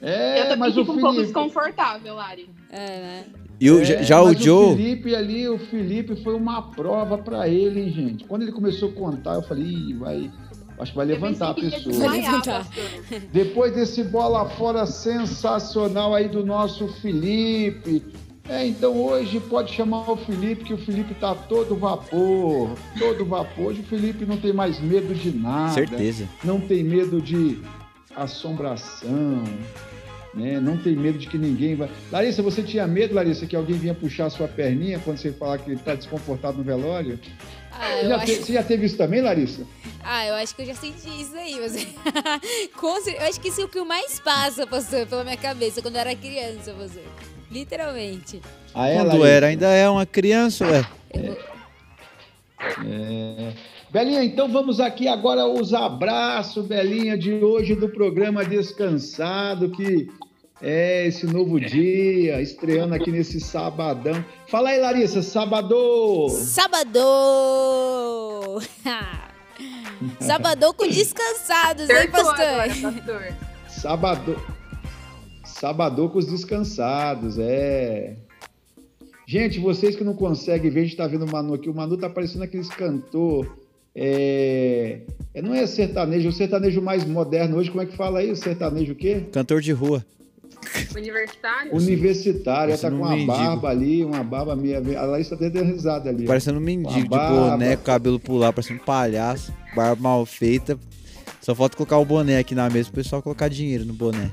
[0.00, 1.24] É, eu também mas o fico um pouco Felipe.
[1.32, 2.48] desconfortável, Lari.
[2.70, 3.24] É, né?
[3.60, 4.74] E o, É, já- o Joe.
[4.74, 8.24] O Felipe ali, o Felipe foi uma prova pra ele, hein, gente.
[8.24, 10.30] Quando ele começou a contar, eu falei, Ih, vai.
[10.78, 12.08] Acho que vai levantar a ia pessoa.
[12.08, 12.66] Vai levantar.
[13.32, 18.02] Depois desse bola fora sensacional aí do nosso Felipe.
[18.48, 23.66] É, então hoje pode chamar o Felipe, que o Felipe tá todo vapor, todo vapor.
[23.66, 25.74] Hoje o Felipe não tem mais medo de nada.
[25.74, 26.26] Certeza.
[26.42, 27.60] Não tem medo de
[28.16, 29.42] assombração,
[30.32, 30.58] né?
[30.60, 31.90] Não tem medo de que ninguém vai.
[32.10, 35.58] Larissa, você tinha medo, Larissa, que alguém vinha puxar a sua perninha quando você falar
[35.58, 37.18] que tá desconfortável no velório?
[37.80, 39.66] Ah, já, acho, te- você já teve isso também, Larissa?
[40.02, 41.76] ah, eu acho que eu já senti isso aí, mas
[43.20, 46.00] eu acho que isso é o que mais passa, pastor, pela minha cabeça quando eu
[46.00, 47.02] era criança, pastor.
[47.50, 48.40] Literalmente.
[48.74, 49.28] Ah, é, Quando Larissa?
[49.28, 50.84] era, ainda é uma criança, ué.
[51.14, 51.58] É.
[53.90, 60.10] Belinha, então vamos aqui agora os abraços, Belinha, de hoje do programa Descansado, que
[60.60, 64.24] é esse novo dia, estreando aqui nesse sabadão.
[64.48, 66.28] Fala aí, Larissa, sabadão!
[66.30, 67.00] Sábado!
[70.20, 72.40] Sábado com descansados, hein, pastor?
[72.40, 73.34] agora, pastor.
[73.68, 74.36] Sabadão.
[75.44, 78.16] Sabadão com os descansados, é.
[79.26, 81.68] Gente, vocês que não conseguem ver, a gente tá vendo o Manu aqui.
[81.68, 83.58] O Manu tá parecendo aqueles cantor.
[83.94, 85.00] É...
[85.34, 87.70] é, Não é sertanejo, é o sertanejo mais moderno hoje.
[87.70, 88.30] Como é que fala aí?
[88.30, 89.24] O sertanejo o quê?
[89.32, 90.04] Cantor de rua.
[90.96, 91.74] Universitário?
[91.74, 93.32] Universitário, ela tá com um uma mendigo.
[93.32, 94.78] barba ali, uma barba meia.
[94.98, 96.26] A Larissa tá dando risada ali.
[96.26, 100.78] Parecendo um mendigo de boné, com cabelo pular, parecendo um palhaço, barba mal feita.
[101.40, 104.30] Só falta colocar o boné aqui na mesa pro pessoal colocar dinheiro no boné.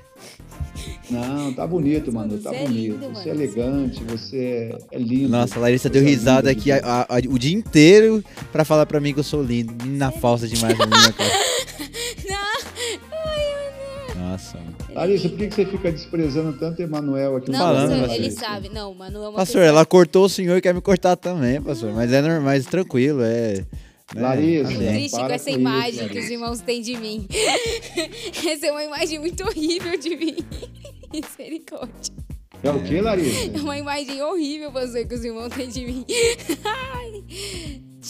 [1.10, 2.38] Não, tá bonito, mano.
[2.40, 2.94] Tá Você é bonito.
[3.00, 5.30] lindo, você é elegante, você é, é lindo.
[5.30, 8.86] Nossa, a Larissa deu Coisa risada aqui de a- a- o dia inteiro pra falar
[8.86, 9.74] pra mim que eu sou lindo.
[9.86, 11.32] Menina falsa demais a minha cara.
[14.18, 14.58] Nossa.
[14.96, 17.52] Larissa, por que, você fica desprezando tanto Emanuel aqui?
[17.52, 18.16] Não, falando, pastor, pastor.
[18.24, 18.70] ele sabe.
[18.70, 21.62] Não, mano, é uma Pastor, pessoa- ela cortou o senhor e quer me cortar também,
[21.62, 21.94] pastor.
[21.94, 23.66] Mas é normal, mas tranquilo, é.
[24.16, 24.22] né?
[24.22, 24.88] Larissa, Amém.
[24.94, 27.28] triste com essa com imagem isso, que os irmãos têm de mim.
[28.48, 30.36] essa é uma imagem muito horrível de mim.
[31.12, 32.14] Misericórdia.
[32.64, 33.52] É o que, Larissa?
[33.54, 36.06] É uma imagem horrível, pastor, que os irmãos têm de mim.
[36.64, 37.24] Ai.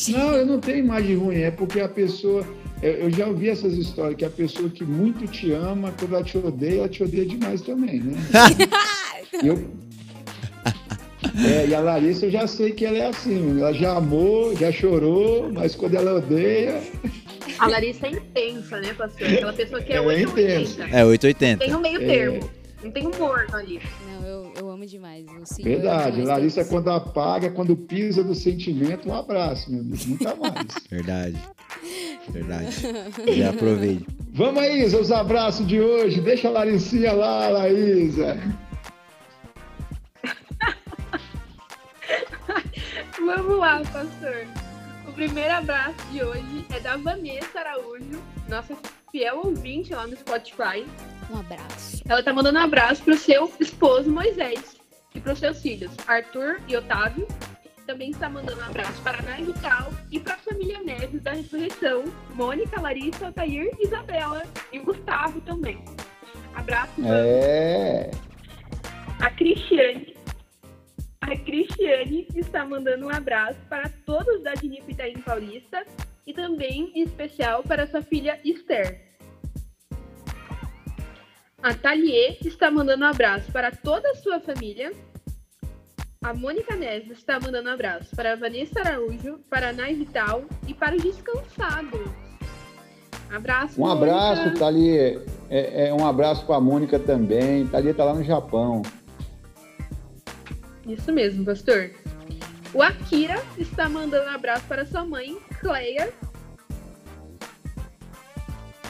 [0.10, 2.46] Não, eu não tenho imagem ruim, é porque a pessoa.
[2.82, 6.24] Eu, eu já ouvi essas histórias, que a pessoa que muito te ama, quando ela
[6.24, 8.14] te odeia, ela te odeia demais também, né?
[9.44, 9.66] eu.
[11.44, 14.72] É, e a Larissa eu já sei que ela é assim, ela já amou, já
[14.72, 16.82] chorou, mas quando ela odeia,
[17.60, 19.28] A Larissa é intensa, né, pastor?
[19.28, 20.84] Aquela pessoa que é é 880.
[20.98, 21.66] É, 880.
[21.66, 22.06] Tem um meio É.
[22.06, 22.50] termo.
[22.84, 23.82] Não tem humor ali.
[24.05, 24.05] Não,
[24.58, 25.26] eu, amo demais.
[25.26, 26.22] O senhor verdade.
[26.22, 26.70] é Larissa, Deus.
[26.70, 30.66] quando apaga, quando pisa do sentimento, um abraço, meu amigo, nunca mais.
[30.90, 31.38] Verdade.
[32.30, 32.76] Verdade.
[33.36, 34.06] Já aproveite.
[34.34, 36.22] Vamos aí, Isa, os abraços de hoje.
[36.22, 38.38] Deixa a Laricinha lá, Laísa.
[43.26, 44.46] Vamos lá, pastor.
[45.16, 48.76] primeiro abraço de hoje é da Vanessa Araújo, nossa
[49.12, 50.86] fiel ouvinte lá no Spotify.
[51.32, 52.02] Um abraço.
[52.08, 54.76] Ela tá mandando um abraço pro seu esposo Moisés
[55.14, 57.28] e pros seus filhos, Arthur e Otávio.
[57.88, 61.34] Também está mandando um abraço para a Nai Vital e para a família Neves da
[61.34, 62.04] Ressurreição,
[62.34, 65.84] Mônica, Larissa, Altair, Isabela e Gustavo também.
[66.56, 68.10] Abraço É.
[69.20, 70.16] a Cristiane.
[71.22, 75.86] A Cristiane está mandando um abraço para todos da Dinip Itaim Paulista
[76.26, 79.02] e também em especial para sua filha Esther.
[81.62, 84.92] A Thalier está mandando um abraço para toda a sua família.
[86.24, 90.46] A Mônica Neves está mandando um abraço para a Vanessa Araújo, para a Nai Vital
[90.68, 92.08] e para os descansados.
[93.34, 93.82] Abraço.
[93.82, 95.22] Um abraço, Mônica.
[95.50, 97.68] É, é, um abraço para a Mônica também.
[97.68, 98.82] Thali tá lá no Japão.
[100.88, 101.92] Isso mesmo, pastor.
[102.74, 106.12] O Akira está mandando um abraço para sua mãe, Cleia.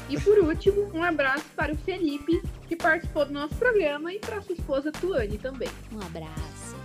[0.09, 4.41] E por último, um abraço para o Felipe, que participou do nosso programa, e para
[4.41, 5.69] sua esposa Tuane também.
[5.91, 6.75] Um abraço.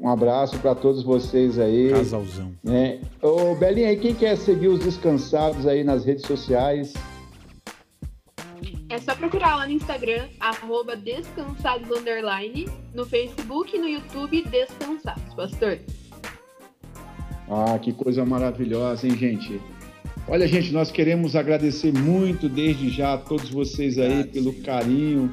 [0.00, 1.90] Um abraço para todos vocês aí.
[1.90, 2.52] Casalzão.
[2.62, 3.00] Né?
[3.22, 6.94] Ô, Belinha, quem quer seguir os descansados aí nas redes sociais?
[8.96, 15.34] É só procurar lá no Instagram, arroba descansados underline, no Facebook e no YouTube Descansados,
[15.34, 15.78] pastor.
[17.46, 19.60] Ah, que coisa maravilhosa, hein, gente?
[20.26, 25.30] Olha, gente, nós queremos agradecer muito desde já a todos vocês aí pelo carinho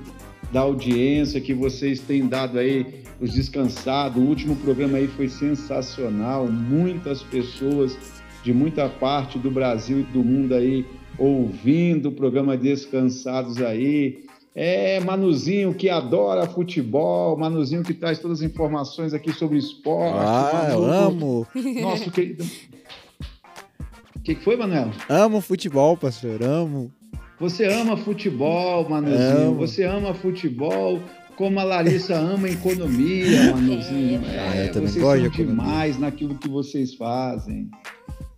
[0.51, 4.21] da audiência que vocês têm dado aí os descansados.
[4.21, 7.97] O último programa aí foi sensacional, muitas pessoas
[8.43, 10.85] de muita parte do Brasil e do mundo aí
[11.17, 14.25] ouvindo o programa Descansados aí.
[14.55, 20.15] É, Manuzinho que adora futebol, Manuzinho que traz todas as informações aqui sobre esporte.
[20.19, 21.47] Ah, eu Manu, amo.
[21.81, 22.43] Nosso querido.
[24.15, 24.91] O que, que foi, Manuel?
[25.09, 26.91] Amo futebol, pastor, amo.
[27.39, 29.47] Você ama futebol, Manuzinho.
[29.47, 29.55] Amo.
[29.55, 30.99] Você ama futebol
[31.35, 34.21] como a Larissa ama economia, Manuzinho.
[34.55, 37.69] É, eu também vocês gosto são de demais naquilo que vocês fazem,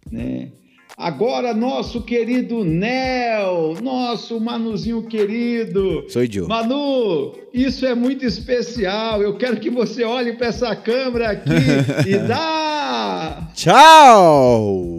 [0.09, 0.51] né?
[0.97, 6.05] Agora, nosso querido Nel, nosso Manuzinho querido.
[6.07, 6.47] Sou idiota.
[6.47, 9.21] Manu, isso é muito especial.
[9.21, 11.49] Eu quero que você olhe para essa câmera aqui
[12.07, 13.45] e dá.
[13.53, 14.95] Tchau!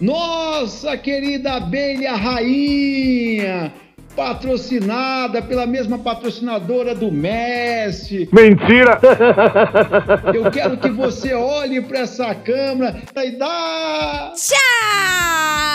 [0.00, 3.74] Nossa querida abelha rainha,
[4.14, 8.28] patrocinada pela mesma patrocinadora do Messi.
[8.32, 9.00] Mentira!
[10.32, 14.32] Eu quero que você olhe para essa câmera e dá.
[14.34, 15.74] Tchau!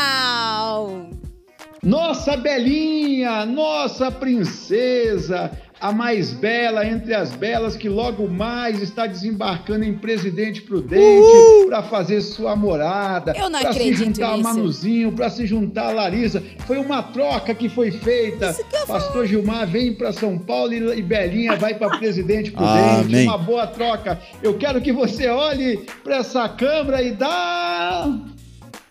[1.81, 5.49] Nossa Belinha, nossa princesa,
[5.79, 11.81] a mais bela entre as belas, que logo mais está desembarcando em Presidente Prudente para
[11.83, 14.49] fazer sua morada, Eu não se juntar a nisso.
[14.49, 16.43] Manuzinho, para se juntar a Larissa.
[16.67, 18.55] Foi uma troca que foi feita.
[18.87, 23.05] Pastor Gilmar vem para São Paulo e Belinha vai para Presidente Prudente.
[23.05, 23.27] Amém.
[23.27, 24.19] Uma boa troca.
[24.43, 28.19] Eu quero que você olhe para essa câmera e dá.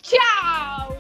[0.03, 0.98] Tchau!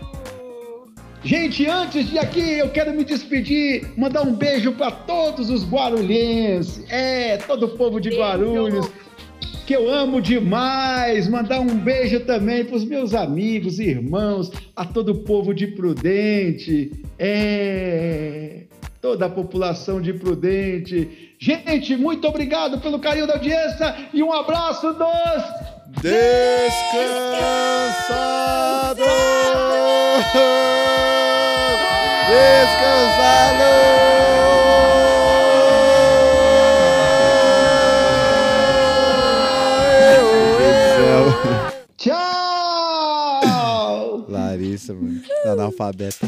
[1.29, 6.83] Gente, antes de aqui, eu quero me despedir, mandar um beijo para todos os guarulhenses,
[6.91, 8.91] é, todo o povo de Guarulhos,
[9.67, 11.29] que eu amo demais.
[11.29, 16.93] Mandar um beijo também para os meus amigos, irmãos, a todo o povo de Prudente,
[17.19, 18.63] é,
[19.03, 21.35] toda a população de Prudente.
[21.39, 26.29] Gente, muito obrigado pelo carinho da audiência e um abraço dos Descansado!
[32.29, 33.65] Descansado!
[41.97, 43.45] Tchau!
[44.29, 45.21] Larissa, mano.
[45.43, 46.27] Tá analfabeta.